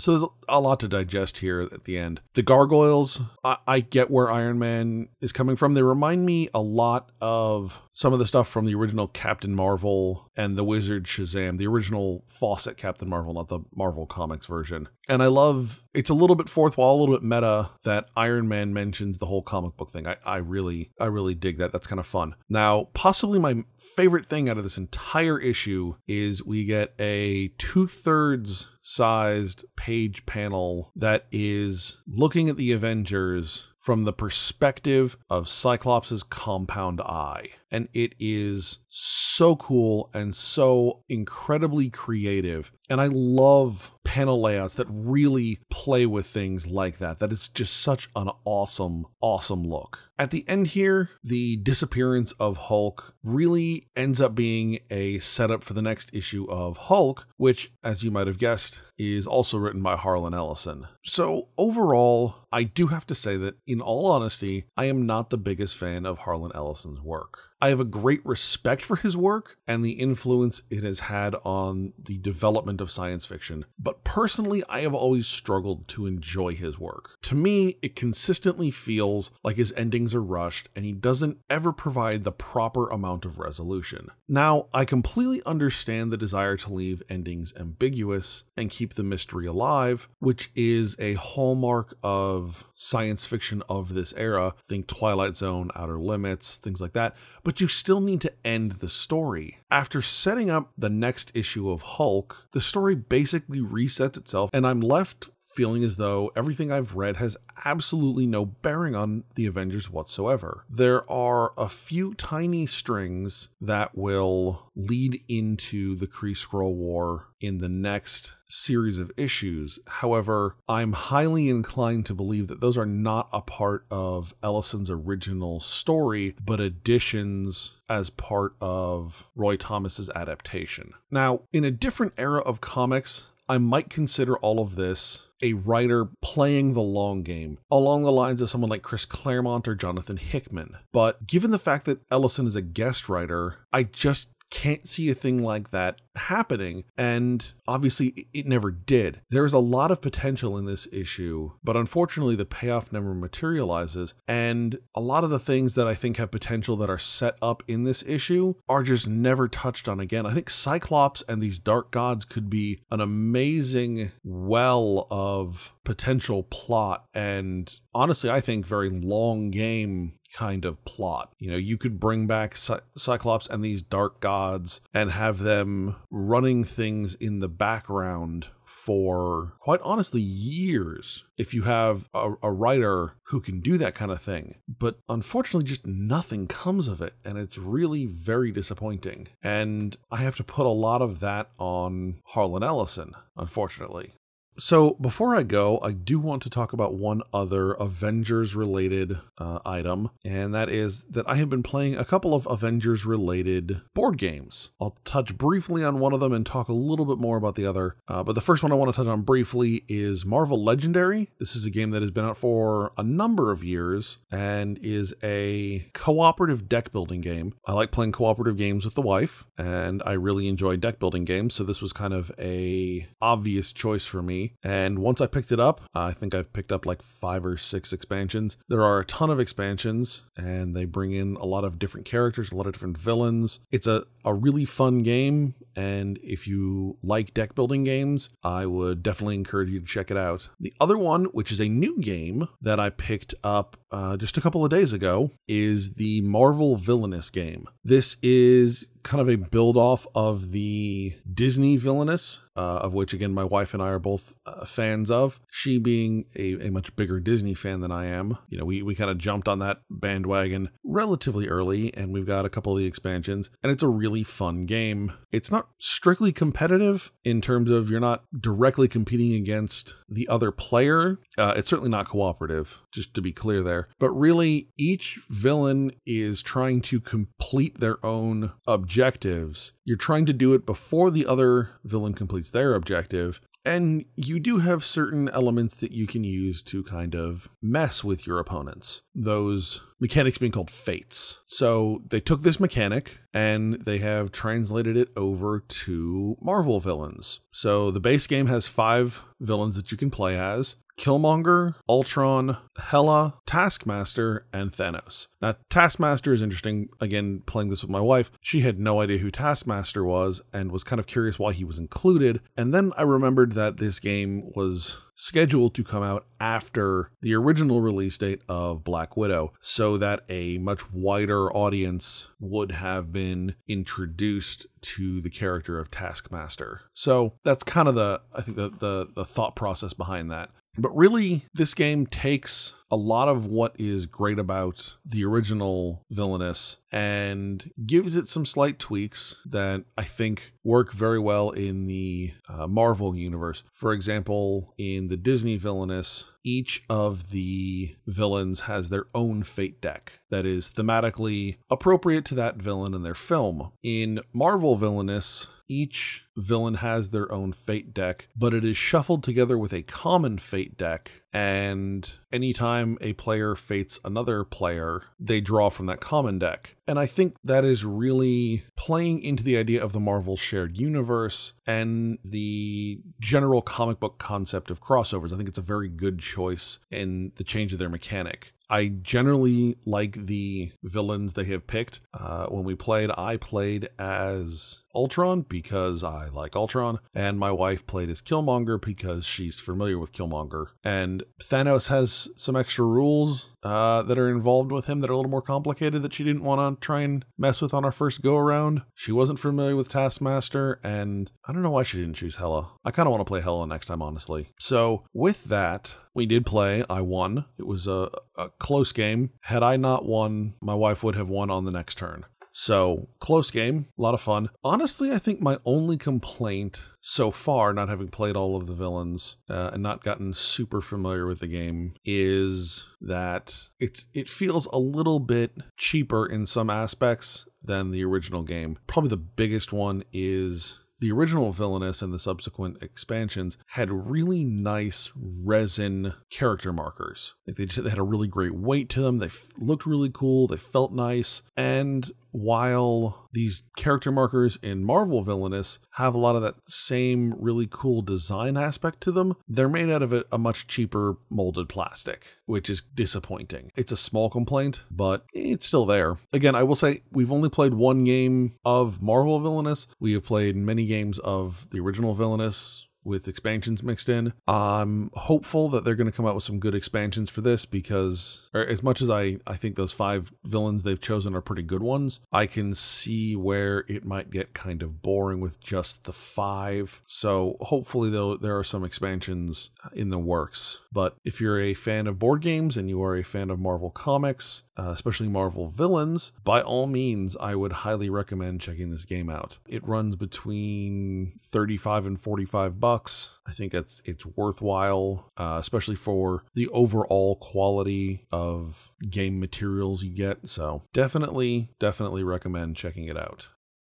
So 0.00 0.12
there's 0.12 0.28
a 0.48 0.60
lot 0.60 0.80
to 0.80 0.88
digest 0.88 1.38
here 1.38 1.68
at 1.72 1.84
the 1.84 1.98
end. 1.98 2.20
The 2.34 2.42
gargoyles, 2.42 3.20
I, 3.44 3.58
I, 3.66 3.80
get 3.80 4.10
where 4.10 4.30
Iron 4.30 4.58
Man 4.58 5.08
is 5.20 5.30
coming 5.32 5.56
from. 5.56 5.74
They 5.74 5.82
remind 5.82 6.24
me 6.24 6.48
a 6.54 6.62
lot 6.62 7.12
of 7.20 7.82
some 8.00 8.14
of 8.14 8.18
the 8.18 8.24
stuff 8.24 8.48
from 8.48 8.64
the 8.64 8.74
original 8.74 9.06
Captain 9.08 9.54
Marvel 9.54 10.30
and 10.34 10.56
the 10.56 10.64
Wizard 10.64 11.04
Shazam, 11.04 11.58
the 11.58 11.66
original 11.66 12.24
Fawcett 12.28 12.78
Captain 12.78 13.06
Marvel, 13.06 13.34
not 13.34 13.48
the 13.48 13.60
Marvel 13.76 14.06
Comics 14.06 14.46
version. 14.46 14.88
And 15.06 15.22
I 15.22 15.26
love 15.26 15.84
it's 15.92 16.08
a 16.08 16.14
little 16.14 16.34
bit 16.34 16.48
fourth 16.48 16.78
wall, 16.78 16.96
a 16.96 16.98
little 16.98 17.14
bit 17.14 17.22
meta 17.22 17.72
that 17.84 18.06
Iron 18.16 18.48
Man 18.48 18.72
mentions 18.72 19.18
the 19.18 19.26
whole 19.26 19.42
comic 19.42 19.76
book 19.76 19.90
thing. 19.90 20.06
I, 20.06 20.16
I 20.24 20.38
really, 20.38 20.92
I 20.98 21.06
really 21.06 21.34
dig 21.34 21.58
that. 21.58 21.72
That's 21.72 21.86
kind 21.86 22.00
of 22.00 22.06
fun. 22.06 22.36
Now, 22.48 22.88
possibly 22.94 23.38
my 23.38 23.64
favorite 23.96 24.24
thing 24.24 24.48
out 24.48 24.56
of 24.56 24.64
this 24.64 24.78
entire 24.78 25.38
issue 25.38 25.96
is 26.08 26.42
we 26.42 26.64
get 26.64 26.94
a 26.98 27.48
two 27.58 27.86
thirds 27.86 28.70
sized 28.80 29.66
page 29.76 30.24
panel 30.24 30.90
that 30.96 31.26
is 31.30 31.98
looking 32.08 32.48
at 32.48 32.56
the 32.56 32.72
Avengers 32.72 33.68
from 33.78 34.04
the 34.04 34.12
perspective 34.14 35.18
of 35.28 35.48
Psyklops' 35.48 36.26
compound 36.26 37.02
eye. 37.02 37.50
And 37.72 37.88
it 37.94 38.14
is 38.18 38.78
so 38.88 39.56
cool 39.56 40.10
and 40.12 40.34
so 40.34 41.04
incredibly 41.08 41.88
creative. 41.88 42.72
And 42.88 43.00
I 43.00 43.06
love 43.06 43.92
panel 44.02 44.40
layouts 44.40 44.74
that 44.74 44.88
really 44.90 45.60
play 45.70 46.04
with 46.06 46.26
things 46.26 46.66
like 46.66 46.98
that. 46.98 47.20
That 47.20 47.30
is 47.30 47.46
just 47.48 47.76
such 47.76 48.10
an 48.16 48.28
awesome, 48.44 49.06
awesome 49.20 49.62
look. 49.62 50.00
At 50.18 50.32
the 50.32 50.44
end 50.48 50.66
here, 50.66 51.10
the 51.22 51.56
disappearance 51.56 52.32
of 52.32 52.56
Hulk 52.56 53.14
really 53.22 53.88
ends 53.96 54.20
up 54.20 54.34
being 54.34 54.80
a 54.90 55.18
setup 55.20 55.62
for 55.62 55.72
the 55.72 55.80
next 55.80 56.14
issue 56.14 56.46
of 56.50 56.76
Hulk, 56.76 57.26
which, 57.36 57.72
as 57.84 58.02
you 58.02 58.10
might 58.10 58.26
have 58.26 58.38
guessed, 58.38 58.82
is 58.98 59.26
also 59.26 59.56
written 59.56 59.82
by 59.82 59.96
Harlan 59.96 60.34
Ellison. 60.34 60.86
So, 61.06 61.48
overall, 61.56 62.34
I 62.52 62.64
do 62.64 62.88
have 62.88 63.06
to 63.06 63.14
say 63.14 63.36
that, 63.38 63.54
in 63.66 63.80
all 63.80 64.10
honesty, 64.10 64.66
I 64.76 64.86
am 64.86 65.06
not 65.06 65.30
the 65.30 65.38
biggest 65.38 65.76
fan 65.76 66.04
of 66.04 66.18
Harlan 66.18 66.52
Ellison's 66.54 67.00
work. 67.00 67.38
I 67.62 67.68
have 67.68 67.80
a 67.80 67.84
great 67.84 68.24
respect 68.24 68.82
for 68.82 68.96
his 68.96 69.16
work 69.16 69.58
and 69.66 69.84
the 69.84 69.92
influence 69.92 70.62
it 70.70 70.82
has 70.82 71.00
had 71.00 71.34
on 71.44 71.92
the 71.98 72.16
development 72.16 72.80
of 72.80 72.90
science 72.90 73.26
fiction, 73.26 73.66
but 73.78 74.02
personally, 74.02 74.62
I 74.68 74.80
have 74.80 74.94
always 74.94 75.26
struggled 75.26 75.86
to 75.88 76.06
enjoy 76.06 76.54
his 76.54 76.78
work. 76.78 77.10
To 77.22 77.34
me, 77.34 77.76
it 77.82 77.94
consistently 77.94 78.70
feels 78.70 79.30
like 79.44 79.56
his 79.56 79.74
endings 79.76 80.14
are 80.14 80.22
rushed 80.22 80.68
and 80.74 80.84
he 80.84 80.92
doesn't 80.92 81.38
ever 81.50 81.72
provide 81.72 82.24
the 82.24 82.32
proper 82.32 82.88
amount 82.88 83.26
of 83.26 83.38
resolution. 83.38 84.08
Now, 84.26 84.68
I 84.72 84.84
completely 84.84 85.42
understand 85.44 86.12
the 86.12 86.16
desire 86.16 86.56
to 86.56 86.72
leave 86.72 87.02
endings 87.08 87.52
ambiguous 87.58 88.44
and 88.56 88.70
keep 88.70 88.94
the 88.94 89.02
mystery 89.02 89.46
alive, 89.46 90.08
which 90.18 90.50
is 90.54 90.96
a 90.98 91.14
hallmark 91.14 91.96
of 92.02 92.66
science 92.74 93.26
fiction 93.26 93.62
of 93.68 93.92
this 93.92 94.14
era. 94.16 94.54
Think 94.66 94.86
Twilight 94.86 95.36
Zone, 95.36 95.70
Outer 95.76 95.98
Limits, 95.98 96.56
things 96.56 96.80
like 96.80 96.94
that. 96.94 97.16
But 97.44 97.49
you 97.58 97.68
still 97.68 98.02
need 98.02 98.20
to 98.20 98.32
end 98.44 98.72
the 98.72 98.90
story. 98.90 99.60
After 99.70 100.02
setting 100.02 100.50
up 100.50 100.72
the 100.76 100.90
next 100.90 101.32
issue 101.34 101.70
of 101.70 101.80
Hulk, 101.80 102.46
the 102.52 102.60
story 102.60 102.94
basically 102.94 103.60
resets 103.60 104.18
itself, 104.18 104.50
and 104.52 104.66
I'm 104.66 104.82
left 104.82 105.30
feeling 105.60 105.84
as 105.84 105.98
though 105.98 106.32
everything 106.34 106.72
I've 106.72 106.94
read 106.94 107.16
has 107.16 107.36
absolutely 107.66 108.24
no 108.24 108.46
bearing 108.46 108.96
on 108.96 109.24
the 109.34 109.44
Avengers 109.44 109.90
whatsoever. 109.90 110.64
There 110.70 111.08
are 111.12 111.52
a 111.58 111.68
few 111.68 112.14
tiny 112.14 112.64
strings 112.64 113.50
that 113.60 113.94
will 113.94 114.70
lead 114.74 115.22
into 115.28 115.96
the 115.96 116.06
Kree 116.06 116.34
Skrull 116.34 116.74
War 116.74 117.28
in 117.42 117.58
the 117.58 117.68
next 117.68 118.32
series 118.48 118.96
of 118.96 119.12
issues. 119.18 119.78
However, 119.86 120.56
I'm 120.66 120.94
highly 120.94 121.50
inclined 121.50 122.06
to 122.06 122.14
believe 122.14 122.48
that 122.48 122.62
those 122.62 122.78
are 122.78 122.86
not 122.86 123.28
a 123.30 123.42
part 123.42 123.84
of 123.90 124.34
Ellison's 124.42 124.88
original 124.88 125.60
story, 125.60 126.36
but 126.42 126.58
additions 126.58 127.76
as 127.86 128.08
part 128.08 128.54
of 128.62 129.28
Roy 129.36 129.56
Thomas's 129.58 130.08
adaptation. 130.14 130.94
Now, 131.10 131.42
in 131.52 131.64
a 131.64 131.70
different 131.70 132.14
era 132.16 132.40
of 132.40 132.62
comics, 132.62 133.26
I 133.50 133.58
might 133.58 133.90
consider 133.90 134.36
all 134.36 134.60
of 134.60 134.76
this 134.76 135.24
a 135.42 135.54
writer 135.54 136.08
playing 136.22 136.74
the 136.74 136.82
long 136.82 137.24
game 137.24 137.58
along 137.68 138.04
the 138.04 138.12
lines 138.12 138.40
of 138.40 138.48
someone 138.48 138.70
like 138.70 138.82
Chris 138.82 139.04
Claremont 139.04 139.66
or 139.66 139.74
Jonathan 139.74 140.18
Hickman. 140.18 140.76
But 140.92 141.26
given 141.26 141.50
the 141.50 141.58
fact 141.58 141.84
that 141.86 141.98
Ellison 142.12 142.46
is 142.46 142.54
a 142.54 142.62
guest 142.62 143.08
writer, 143.08 143.56
I 143.72 143.82
just 143.82 144.28
can't 144.50 144.88
see 144.88 145.10
a 145.10 145.14
thing 145.14 145.42
like 145.42 145.70
that 145.70 146.00
happening. 146.16 146.84
And 146.98 147.52
obviously, 147.66 148.28
it 148.32 148.46
never 148.46 148.70
did. 148.70 149.20
There 149.30 149.44
is 149.44 149.52
a 149.52 149.58
lot 149.58 149.90
of 149.90 150.00
potential 150.00 150.58
in 150.58 150.64
this 150.64 150.88
issue, 150.92 151.52
but 151.62 151.76
unfortunately, 151.76 152.36
the 152.36 152.44
payoff 152.44 152.92
never 152.92 153.14
materializes. 153.14 154.14
And 154.26 154.78
a 154.94 155.00
lot 155.00 155.24
of 155.24 155.30
the 155.30 155.38
things 155.38 155.74
that 155.76 155.86
I 155.86 155.94
think 155.94 156.16
have 156.16 156.30
potential 156.30 156.76
that 156.76 156.90
are 156.90 156.98
set 156.98 157.36
up 157.40 157.62
in 157.68 157.84
this 157.84 158.02
issue 158.06 158.54
are 158.68 158.82
just 158.82 159.08
never 159.08 159.48
touched 159.48 159.88
on 159.88 160.00
again. 160.00 160.26
I 160.26 160.34
think 160.34 160.48
Psyklops 160.48 161.22
and 161.28 161.42
these 161.42 161.58
dark 161.58 161.90
gods 161.90 162.24
could 162.24 162.50
be 162.50 162.82
an 162.90 163.00
amazing 163.00 164.12
well 164.24 165.06
of 165.10 165.72
potential 165.84 166.44
plot 166.44 167.04
and 167.14 167.80
honestly 167.94 168.30
i 168.30 168.40
think 168.40 168.64
very 168.64 168.90
long 168.90 169.50
game 169.50 170.12
kind 170.32 170.64
of 170.64 170.84
plot. 170.84 171.32
You 171.38 171.50
know, 171.50 171.56
you 171.56 171.76
could 171.76 172.00
bring 172.00 172.26
back 172.26 172.56
Cy- 172.56 172.80
Psyklops 172.96 173.48
and 173.48 173.64
these 173.64 173.82
dark 173.82 174.20
gods 174.20 174.80
and 174.94 175.10
have 175.10 175.38
them 175.38 175.96
running 176.10 176.64
things 176.64 177.14
in 177.14 177.40
the 177.40 177.48
background 177.48 178.46
for 178.70 179.52
quite 179.58 179.80
honestly 179.82 180.20
years 180.20 181.24
if 181.36 181.52
you 181.52 181.62
have 181.62 182.08
a, 182.14 182.32
a, 182.42 182.52
writer 182.52 183.16
who 183.24 183.40
can 183.40 183.60
do 183.60 183.76
that 183.76 183.96
kind 183.96 184.12
of 184.12 184.22
thing. 184.22 184.54
But 184.68 185.00
unfortunately, 185.08 185.68
just 185.68 185.86
nothing 185.86 186.46
comes 186.46 186.86
of 186.86 187.02
it. 187.02 187.14
And 187.24 187.36
it's 187.36 187.58
really 187.58 188.06
very 188.06 188.52
disappointing. 188.52 189.28
And 189.42 189.96
I 190.10 190.18
have 190.18 190.36
to 190.36 190.44
put 190.44 190.66
a 190.66 190.70
lot 190.70 191.02
of 191.02 191.20
that 191.20 191.50
on 191.58 192.20
Harlan 192.24 192.62
Ellison, 192.62 193.14
unfortunately. 193.36 194.14
So, 194.58 194.94
before 195.00 195.34
I 195.34 195.42
go, 195.42 195.78
I 195.82 195.92
do 195.92 196.18
want 196.18 196.42
to 196.42 196.50
talk 196.50 196.74
about 196.74 196.92
one 196.92 197.22
other 197.32 197.72
Avengers 197.72 198.54
related 198.54 199.18
uh, 199.38 199.60
item, 199.64 200.10
and 200.22 200.54
that 200.54 200.68
is 200.68 201.04
that 201.04 201.26
I 201.26 201.36
have 201.36 201.48
been 201.48 201.62
playing 201.62 201.96
a 201.96 202.04
couple 202.04 202.34
of 202.34 202.46
Avengers 202.46 203.06
related 203.06 203.80
board 203.94 204.18
games. 204.18 204.70
I'll 204.78 204.98
touch 205.04 205.38
briefly 205.38 205.82
on 205.82 205.98
one 205.98 206.12
of 206.12 206.20
them 206.20 206.34
and 206.34 206.44
talk 206.44 206.68
a 206.68 206.74
little 206.74 207.06
bit 207.06 207.16
more 207.16 207.38
about 207.38 207.54
the 207.54 207.64
other. 207.64 207.96
Uh, 208.06 208.22
but 208.22 208.34
the 208.34 208.42
first 208.42 208.62
one 208.62 208.70
I 208.70 208.74
want 208.74 208.92
to 208.92 208.96
touch 208.96 209.06
on 209.06 209.22
briefly 209.22 209.84
is 209.88 210.26
Marvel 210.26 210.62
Legendary. 210.62 211.30
This 211.38 211.56
is 211.56 211.64
a 211.64 211.70
game 211.70 211.90
that 211.90 212.02
has 212.02 212.10
been 212.10 212.26
out 212.26 212.36
for 212.36 212.92
a 212.98 213.02
number 213.02 213.52
of 213.52 213.64
years 213.64 214.18
and 214.30 214.78
is 214.82 215.14
a 215.22 215.88
cooperative 215.94 216.68
deck 216.68 216.92
building 216.92 217.22
game. 217.22 217.54
I 217.66 217.72
like 217.72 217.92
playing 217.92 218.12
cooperative 218.12 218.58
games 218.58 218.84
with 218.84 218.94
the 218.94 219.00
wife, 219.02 219.46
and 219.56 220.02
I 220.04 220.12
really 220.12 220.48
enjoy 220.48 220.76
deck 220.76 220.98
building 220.98 221.24
games, 221.24 221.54
so 221.54 221.64
this 221.64 221.80
was 221.80 221.94
kind 221.94 222.12
of 222.12 222.30
a 222.38 223.08
obvious 223.22 223.72
choice 223.72 224.04
for 224.04 224.20
me 224.20 224.39
and 224.62 224.98
once 224.98 225.20
I 225.20 225.26
picked 225.26 225.52
it 225.52 225.60
up, 225.60 225.80
I 225.94 226.12
think 226.12 226.34
I've 226.34 226.52
picked 226.52 226.72
up 226.72 226.86
like 226.86 227.02
five 227.02 227.44
or 227.44 227.56
six 227.56 227.92
expansions. 227.92 228.56
There 228.68 228.82
are 228.82 229.00
a 229.00 229.04
ton 229.04 229.30
of 229.30 229.40
expansions, 229.40 230.22
and 230.36 230.76
they 230.76 230.84
bring 230.84 231.12
in 231.12 231.36
a 231.36 231.44
lot 231.44 231.64
of 231.64 231.78
different 231.78 232.06
characters, 232.06 232.52
a 232.52 232.56
lot 232.56 232.66
of 232.66 232.72
different 232.72 232.98
villains. 232.98 233.60
It's 233.70 233.86
a, 233.86 234.04
a 234.24 234.34
really 234.34 234.64
fun 234.64 235.02
game. 235.02 235.54
And 235.76 236.18
if 236.22 236.46
you 236.46 236.98
like 237.02 237.32
deck 237.32 237.54
building 237.54 237.84
games, 237.84 238.30
I 238.42 238.66
would 238.66 239.02
definitely 239.02 239.36
encourage 239.36 239.70
you 239.70 239.80
to 239.80 239.86
check 239.86 240.10
it 240.10 240.16
out. 240.16 240.48
The 240.58 240.74
other 240.80 240.98
one, 240.98 241.26
which 241.26 241.52
is 241.52 241.60
a 241.60 241.68
new 241.68 242.00
game 242.00 242.48
that 242.60 242.80
I 242.80 242.90
picked 242.90 243.34
up 243.42 243.76
uh, 243.90 244.16
just 244.16 244.36
a 244.36 244.40
couple 244.40 244.64
of 244.64 244.70
days 244.70 244.92
ago, 244.92 245.30
is 245.48 245.94
the 245.94 246.20
Marvel 246.22 246.76
Villainous 246.76 247.30
game. 247.30 247.66
This 247.84 248.16
is 248.22 248.90
kind 249.02 249.20
of 249.20 249.28
a 249.28 249.36
build 249.36 249.76
off 249.76 250.06
of 250.14 250.52
the 250.52 251.14
Disney 251.32 251.76
Villainous, 251.76 252.40
uh, 252.56 252.80
of 252.82 252.92
which, 252.92 253.14
again, 253.14 253.32
my 253.32 253.44
wife 253.44 253.74
and 253.74 253.82
I 253.82 253.88
are 253.88 253.98
both 253.98 254.34
uh, 254.44 254.64
fans 254.64 255.10
of. 255.10 255.40
She 255.50 255.78
being 255.78 256.26
a, 256.36 256.66
a 256.66 256.70
much 256.70 256.94
bigger 256.96 257.20
Disney 257.20 257.54
fan 257.54 257.80
than 257.80 257.92
I 257.92 258.06
am. 258.06 258.36
You 258.48 258.58
know, 258.58 258.64
we, 258.64 258.82
we 258.82 258.94
kind 258.94 259.10
of 259.10 259.18
jumped 259.18 259.48
on 259.48 259.60
that 259.60 259.82
bandwagon 259.88 260.70
relatively 260.84 261.48
early, 261.48 261.94
and 261.94 262.12
we've 262.12 262.26
got 262.26 262.44
a 262.44 262.50
couple 262.50 262.72
of 262.72 262.78
the 262.78 262.86
expansions, 262.86 263.50
and 263.62 263.72
it's 263.72 263.82
a 263.82 263.88
really 263.88 264.24
fun 264.24 264.66
game. 264.66 265.12
It's 265.32 265.50
not 265.50 265.68
strictly 265.78 266.32
competitive 266.32 267.12
in 267.24 267.40
terms 267.40 267.70
of 267.70 267.90
you're 267.90 268.00
not 268.00 268.24
directly 268.38 268.88
competing 268.88 269.34
against 269.34 269.94
the 270.08 270.28
other 270.28 270.50
player. 270.50 271.18
Uh, 271.38 271.54
it's 271.56 271.68
certainly 271.68 271.90
not 271.90 272.08
cooperative, 272.08 272.82
just 272.92 273.14
to 273.14 273.22
be 273.22 273.32
clear 273.32 273.62
there. 273.62 273.88
But 273.98 274.10
really, 274.10 274.68
each 274.76 275.20
villain 275.30 275.92
is 276.04 276.42
trying 276.42 276.82
to 276.82 277.00
complete 277.00 277.80
their 277.80 278.04
own 278.04 278.52
objectives. 278.90 279.72
You're 279.84 279.96
trying 279.96 280.26
to 280.26 280.32
do 280.32 280.52
it 280.52 280.66
before 280.66 281.12
the 281.12 281.24
other 281.24 281.70
villain 281.84 282.12
completes 282.12 282.50
their 282.50 282.74
objective. 282.74 283.40
And 283.64 284.04
you 284.16 284.40
do 284.40 284.58
have 284.58 284.84
certain 284.84 285.28
elements 285.28 285.76
that 285.76 285.92
you 285.92 286.08
can 286.08 286.24
use 286.24 286.60
to 286.62 286.82
kind 286.82 287.14
of 287.14 287.48
mess 287.62 288.02
with 288.02 288.26
your 288.26 288.40
opponents. 288.40 289.02
Those 289.14 289.80
mechanics 290.00 290.38
being 290.38 290.52
called 290.52 290.70
fates. 290.70 291.40
So 291.46 292.02
they 292.08 292.20
took 292.20 292.42
this 292.42 292.58
mechanic 292.58 293.18
and 293.32 293.74
they 293.74 293.98
have 293.98 294.32
translated 294.32 294.96
it 294.96 295.10
over 295.16 295.60
to 295.60 296.36
Marvel 296.40 296.80
villains. 296.80 297.40
So 297.52 297.90
the 297.90 298.00
base 298.00 298.26
game 298.26 298.46
has 298.46 298.66
five 298.66 299.24
villains 299.40 299.76
that 299.76 299.92
you 299.92 299.98
can 299.98 300.10
play 300.10 300.38
as. 300.38 300.76
Killmonger, 301.00 301.76
Ultron, 301.88 302.58
Hela, 302.76 303.38
Taskmaster, 303.46 304.46
and 304.52 304.70
Thanos. 304.70 305.28
Now, 305.40 305.54
Taskmaster 305.70 306.34
is 306.34 306.42
interesting. 306.42 306.90
Again, 307.00 307.42
playing 307.46 307.70
this 307.70 307.80
with 307.80 307.90
my 307.90 308.00
wife, 308.00 308.30
she 308.42 308.60
had 308.60 308.78
no 308.78 309.00
idea 309.00 309.16
who 309.16 309.30
Taskmaster 309.30 310.04
was 310.04 310.42
and 310.52 310.70
was 310.70 310.84
kind 310.84 311.00
of 311.00 311.06
curious 311.06 311.38
why 311.38 311.54
he 311.54 311.64
was 311.64 311.78
included. 311.78 312.42
And 312.58 312.74
then 312.74 312.92
I 312.98 313.02
remembered 313.02 313.52
that 313.52 313.78
this 313.78 313.98
game 313.98 314.52
was 314.54 315.00
scheduled 315.20 315.74
to 315.74 315.84
come 315.84 316.02
out 316.02 316.24
after 316.40 317.10
the 317.20 317.34
original 317.34 317.82
release 317.82 318.16
date 318.16 318.40
of 318.48 318.82
Black 318.82 319.18
Widow 319.18 319.52
so 319.60 319.98
that 319.98 320.24
a 320.30 320.56
much 320.58 320.90
wider 320.92 321.52
audience 321.52 322.28
would 322.40 322.72
have 322.72 323.12
been 323.12 323.54
introduced 323.68 324.66
to 324.80 325.20
the 325.20 325.28
character 325.28 325.78
of 325.78 325.90
Taskmaster. 325.90 326.80
So 326.94 327.34
that's 327.44 327.62
kind 327.62 327.86
of 327.86 327.94
the 327.94 328.22
I 328.34 328.40
think 328.40 328.56
the 328.56 328.70
the, 328.70 329.08
the 329.14 329.24
thought 329.26 329.54
process 329.54 329.92
behind 329.92 330.30
that. 330.30 330.50
But 330.78 330.96
really, 330.96 331.44
this 331.52 331.74
game 331.74 332.06
takes 332.06 332.74
a 332.90 332.96
lot 332.96 333.28
of 333.28 333.46
what 333.46 333.74
is 333.78 334.06
great 334.06 334.38
about 334.38 334.96
the 335.04 335.24
original 335.24 336.04
Villainous 336.10 336.78
and 336.92 337.70
gives 337.86 338.16
it 338.16 338.28
some 338.28 338.44
slight 338.44 338.78
tweaks 338.78 339.36
that 339.46 339.84
I 339.96 340.04
think 340.04 340.52
work 340.64 340.92
very 340.92 341.18
well 341.18 341.50
in 341.50 341.86
the 341.86 342.32
uh, 342.48 342.66
Marvel 342.66 343.14
universe. 343.14 343.62
For 343.72 343.92
example, 343.92 344.74
in 344.76 345.08
the 345.08 345.16
Disney 345.16 345.56
Villainous, 345.56 346.24
each 346.42 346.82
of 346.88 347.30
the 347.30 347.96
villains 348.06 348.60
has 348.60 348.88
their 348.88 349.06
own 349.14 349.42
fate 349.42 349.80
deck 349.80 350.20
that 350.30 350.46
is 350.46 350.70
thematically 350.70 351.58
appropriate 351.70 352.24
to 352.26 352.34
that 352.34 352.56
villain 352.56 352.94
in 352.94 353.02
their 353.02 353.14
film. 353.14 353.72
In 353.82 354.20
Marvel 354.32 354.76
Villainous, 354.76 355.48
each 355.70 356.24
villain 356.36 356.74
has 356.74 357.10
their 357.10 357.30
own 357.30 357.52
fate 357.52 357.94
deck, 357.94 358.26
but 358.36 358.52
it 358.52 358.64
is 358.64 358.76
shuffled 358.76 359.22
together 359.22 359.56
with 359.56 359.72
a 359.72 359.82
common 359.82 360.38
fate 360.38 360.76
deck. 360.76 361.10
And 361.32 362.10
anytime 362.32 362.79
a 363.00 363.12
player 363.14 363.54
fates 363.54 363.98
another 364.04 364.44
player, 364.44 365.02
they 365.18 365.40
draw 365.40 365.70
from 365.70 365.86
that 365.86 366.00
common 366.00 366.38
deck. 366.38 366.76
And 366.86 366.98
I 366.98 367.06
think 367.06 367.36
that 367.44 367.64
is 367.64 367.84
really 367.84 368.64
playing 368.76 369.22
into 369.22 369.44
the 369.44 369.56
idea 369.56 369.82
of 369.82 369.92
the 369.92 370.00
Marvel 370.00 370.36
shared 370.36 370.76
universe 370.76 371.52
and 371.66 372.18
the 372.24 373.00
general 373.20 373.62
comic 373.62 374.00
book 374.00 374.18
concept 374.18 374.70
of 374.70 374.80
crossovers. 374.80 375.32
I 375.32 375.36
think 375.36 375.48
it's 375.48 375.58
a 375.58 375.62
very 375.62 375.88
good 375.88 376.18
choice 376.18 376.78
in 376.90 377.32
the 377.36 377.44
change 377.44 377.72
of 377.72 377.78
their 377.78 377.88
mechanic. 377.88 378.52
I 378.70 378.86
generally 378.86 379.76
like 379.84 380.12
the 380.12 380.70
villains 380.82 381.32
they 381.32 381.44
have 381.44 381.66
picked. 381.66 382.00
Uh, 382.14 382.46
when 382.46 382.64
we 382.64 382.76
played, 382.76 383.10
I 383.18 383.36
played 383.36 383.88
as 383.98 384.80
Ultron 384.94 385.42
because 385.42 386.02
I 386.04 386.28
like 386.28 386.56
Ultron, 386.56 387.00
and 387.14 387.38
my 387.38 387.50
wife 387.50 387.86
played 387.86 388.10
as 388.10 388.22
Killmonger 388.22 388.80
because 388.80 389.26
she's 389.26 389.60
familiar 389.60 389.98
with 389.98 390.12
Killmonger. 390.12 390.66
And 390.84 391.24
Thanos 391.42 391.88
has 391.88 392.28
some 392.36 392.56
extra 392.56 392.84
rules 392.84 393.49
uh, 393.62 394.02
that 394.02 394.18
are 394.18 394.30
involved 394.30 394.72
with 394.72 394.86
him 394.86 395.00
that 395.00 395.10
are 395.10 395.12
a 395.12 395.16
little 395.16 395.30
more 395.30 395.42
complicated 395.42 396.02
that 396.02 396.14
she 396.14 396.24
didn't 396.24 396.44
want 396.44 396.80
to 396.80 396.84
try 396.84 397.00
and 397.02 397.24
mess 397.36 397.60
with 397.60 397.74
on 397.74 397.84
our 397.84 397.92
first 397.92 398.22
go 398.22 398.36
around. 398.36 398.82
She 398.94 399.12
wasn't 399.12 399.38
familiar 399.38 399.76
with 399.76 399.88
Taskmaster, 399.88 400.80
and 400.82 401.30
I 401.46 401.52
don't 401.52 401.62
know 401.62 401.70
why 401.70 401.82
she 401.82 401.98
didn't 401.98 402.14
choose 402.14 402.36
Hela. 402.36 402.72
I 402.84 402.90
kind 402.90 403.06
of 403.06 403.10
want 403.10 403.20
to 403.20 403.30
play 403.30 403.40
Hela 403.40 403.66
next 403.66 403.86
time, 403.86 404.02
honestly. 404.02 404.48
So, 404.58 405.04
with 405.12 405.44
that, 405.44 405.96
we 406.14 406.26
did 406.26 406.46
play. 406.46 406.84
I 406.88 407.00
won. 407.00 407.44
It 407.58 407.66
was 407.66 407.86
a, 407.86 408.10
a 408.36 408.50
close 408.58 408.92
game. 408.92 409.30
Had 409.42 409.62
I 409.62 409.76
not 409.76 410.06
won, 410.06 410.54
my 410.60 410.74
wife 410.74 411.02
would 411.02 411.14
have 411.14 411.28
won 411.28 411.50
on 411.50 411.64
the 411.64 411.70
next 411.70 411.98
turn. 411.98 412.24
So, 412.52 413.08
close 413.20 413.50
game, 413.50 413.86
a 413.98 414.02
lot 414.02 414.14
of 414.14 414.20
fun. 414.20 414.50
Honestly, 414.64 415.12
I 415.12 415.18
think 415.18 415.40
my 415.40 415.58
only 415.64 415.96
complaint 415.96 416.82
so 417.00 417.30
far, 417.30 417.72
not 417.72 417.88
having 417.88 418.08
played 418.08 418.36
all 418.36 418.56
of 418.56 418.66
the 418.66 418.74
villains 418.74 419.36
uh, 419.48 419.70
and 419.72 419.82
not 419.82 420.04
gotten 420.04 420.32
super 420.32 420.80
familiar 420.80 421.26
with 421.26 421.38
the 421.38 421.46
game, 421.46 421.94
is 422.04 422.86
that 423.00 423.68
it's 423.78 424.06
it 424.14 424.28
feels 424.28 424.66
a 424.72 424.78
little 424.78 425.20
bit 425.20 425.52
cheaper 425.76 426.26
in 426.26 426.46
some 426.46 426.70
aspects 426.70 427.46
than 427.62 427.90
the 427.90 428.04
original 428.04 428.42
game. 428.42 428.78
Probably 428.86 429.10
the 429.10 429.16
biggest 429.16 429.72
one 429.72 430.02
is 430.12 430.80
the 431.00 431.12
original 431.12 431.50
Villainous 431.50 432.02
and 432.02 432.12
the 432.12 432.18
subsequent 432.18 432.82
expansions 432.82 433.56
had 433.68 433.90
really 433.90 434.44
nice 434.44 435.10
resin 435.16 436.12
character 436.30 436.72
markers. 436.72 437.34
Like 437.46 437.56
they, 437.56 437.66
just, 437.66 437.82
they 437.82 437.90
had 437.90 437.98
a 437.98 438.02
really 438.02 438.28
great 438.28 438.54
weight 438.54 438.90
to 438.90 439.00
them. 439.00 439.18
They 439.18 439.26
f- 439.26 439.48
looked 439.58 439.86
really 439.86 440.10
cool. 440.12 440.46
They 440.46 440.58
felt 440.58 440.92
nice. 440.92 441.42
And 441.56 442.10
while 442.32 443.28
these 443.32 443.64
character 443.76 444.10
markers 444.10 444.58
in 444.62 444.84
Marvel 444.84 445.22
Villainous 445.22 445.78
have 445.94 446.14
a 446.14 446.18
lot 446.18 446.36
of 446.36 446.42
that 446.42 446.56
same 446.66 447.34
really 447.38 447.68
cool 447.70 448.02
design 448.02 448.56
aspect 448.56 449.00
to 449.02 449.12
them, 449.12 449.36
they're 449.48 449.68
made 449.68 449.90
out 449.90 450.02
of 450.02 450.12
a, 450.12 450.24
a, 450.32 450.38
much 450.38 450.66
cheaper 450.66 451.16
molded 451.28 451.68
plastic, 451.68 452.26
which 452.46 452.68
is 452.68 452.82
disappointing. 452.94 453.70
It's 453.76 453.92
a 453.92 453.96
small 453.96 454.30
complaint, 454.30 454.82
but 454.90 455.24
it's 455.32 455.66
still 455.66 455.86
there. 455.86 456.16
Again, 456.32 456.54
I 456.54 456.62
will 456.62 456.74
say 456.74 457.02
we've 457.12 457.32
only 457.32 457.48
played 457.48 457.74
one 457.74 458.04
game 458.04 458.56
of 458.64 459.02
Marvel 459.02 459.38
Villainous. 459.40 459.86
We 460.00 460.12
have 460.14 460.24
played 460.24 460.56
many 460.56 460.86
games 460.86 461.18
of 461.20 461.68
the 461.70 461.80
original 461.80 462.14
Villainous 462.14 462.86
with 463.04 463.28
expansions 463.28 463.82
mixed 463.82 464.08
in. 464.08 464.32
I'm 464.46 465.10
hopeful 465.14 465.68
that 465.70 465.84
they're 465.84 465.94
going 465.94 466.10
to 466.10 466.16
come 466.16 466.26
out 466.26 466.34
with 466.34 466.44
some 466.44 466.58
good 466.58 466.74
expansions 466.74 467.30
for 467.30 467.40
this 467.40 467.64
because 467.64 468.48
er, 468.54 468.64
as 468.64 468.82
much 468.82 469.02
as 469.02 469.10
I, 469.10 469.38
I 469.46 469.56
think 469.56 469.76
those 469.76 469.92
five 469.92 470.32
villains 470.44 470.82
they've 470.82 471.00
chosen 471.00 471.34
are 471.34 471.40
pretty 471.40 471.62
good 471.62 471.82
ones, 471.82 472.20
I 472.32 472.46
can 472.46 472.74
see 472.74 473.36
where 473.36 473.84
it 473.88 474.04
might 474.04 474.30
get 474.30 474.54
kind 474.54 474.82
of 474.82 475.02
boring 475.02 475.40
with 475.40 475.60
just 475.60 476.04
the 476.04 476.12
five. 476.12 477.02
So 477.06 477.56
hopefully 477.60 478.10
though 478.10 478.36
there 478.36 478.58
are 478.58 478.64
some 478.64 478.84
expansions 478.84 479.70
in 479.92 480.10
the 480.10 480.18
works. 480.18 480.80
But 480.92 481.16
if 481.24 481.40
you're 481.40 481.60
a 481.60 481.74
fan 481.74 482.06
of 482.06 482.18
board 482.18 482.42
games 482.42 482.76
and 482.76 482.88
you 482.88 483.02
are 483.02 483.16
a 483.16 483.24
fan 483.24 483.50
of 483.50 483.58
Marvel 483.58 483.90
Comics, 483.90 484.62
uh, 484.80 484.90
especially 484.90 485.28
Marvel 485.28 485.68
villains, 485.68 486.32
by 486.42 486.62
all 486.62 486.86
means, 486.86 487.36
I 487.38 487.54
would 487.54 487.72
highly 487.72 488.08
recommend 488.08 488.62
checking 488.62 488.90
this 488.90 489.04
game 489.04 489.28
out. 489.28 489.58
It 489.68 489.86
runs 489.86 490.16
between 490.16 491.32
35 491.44 492.06
and 492.06 492.20
45 492.20 492.80
bucks. 492.80 493.34
I 493.46 493.52
think 493.52 493.74
it's 493.74 494.00
it's 494.06 494.24
worthwhile, 494.24 495.30
uh, 495.36 495.58
especially 495.60 495.96
for 495.96 496.44
the 496.54 496.68
overall 496.68 497.36
quality 497.36 498.26
of 498.32 498.90
game 499.08 499.38
materials 499.38 500.02
you 500.02 500.14
get. 500.14 500.48
So 500.48 500.84
definitely, 500.94 501.70
definitely 501.78 502.22
recommend 502.22 502.76
checking 502.76 503.04
it 503.04 503.18
out. 503.18 503.48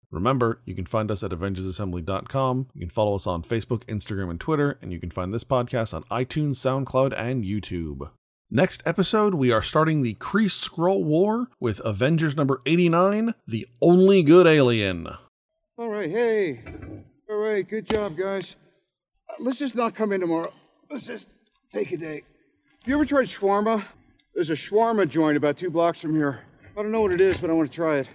Remember, 0.10 0.62
you 0.66 0.76
can 0.76 0.86
find 0.86 1.10
us 1.10 1.24
at 1.24 1.32
AvengersAssembly.com. 1.32 2.68
You 2.74 2.80
can 2.82 2.90
follow 2.90 3.16
us 3.16 3.26
on 3.26 3.44
Facebook, 3.44 3.86
Instagram, 3.86 4.30
and 4.30 4.42
Twitter, 4.42 4.78
and 4.82 4.92
you 4.92 5.00
can 5.00 5.10
find 5.10 5.34
this 5.34 5.46
podcast 5.46 5.94
on 5.94 6.04
iTunes, 6.12 6.58
SoundCloud, 6.58 7.18
and 7.18 7.46
YouTube. 7.46 8.10
Next 8.54 8.84
episode, 8.86 9.36
we 9.36 9.50
are 9.54 9.62
starting 9.62 10.02
the 10.02 10.16
Kree 10.16 10.48
Skrull 10.48 11.06
War 11.06 11.48
with 11.62 11.80
Avengers 11.86 12.36
number 12.36 12.62
89, 12.66 13.34
The 13.48 13.66
Only 13.82 14.24
Good 14.24 14.46
Alien. 14.46 15.08
All 15.78 15.88
right, 15.88 16.10
hey. 16.10 16.60
All 17.30 17.38
right, 17.38 17.66
good 17.66 17.86
job, 17.86 18.18
guys. 18.18 18.58
Uh, 19.30 19.36
let's 19.40 19.58
just 19.58 19.78
not 19.78 19.96
come 19.96 20.12
in 20.12 20.20
tomorrow. 20.20 20.54
Let's 20.90 21.08
just 21.08 21.32
take 21.70 21.94
a 21.94 21.98
day. 21.98 22.24
You 22.86 22.96
ever 22.96 23.06
tried 23.06 23.28
shawarma? 23.28 23.90
There's 24.36 24.50
a 24.50 24.54
shawarma 24.54 25.10
joint 25.10 25.38
about 25.38 25.56
two 25.56 25.70
blocks 25.70 26.02
from 26.02 26.14
here. 26.14 26.46
I 26.78 26.82
don't 26.82 26.92
know 26.92 27.04
what 27.04 27.14
it 27.14 27.22
is, 27.22 27.40
but 27.40 27.50
I 27.50 27.54
want 27.54 27.72
to 27.72 27.74
try 27.74 28.00
it. 28.00 28.10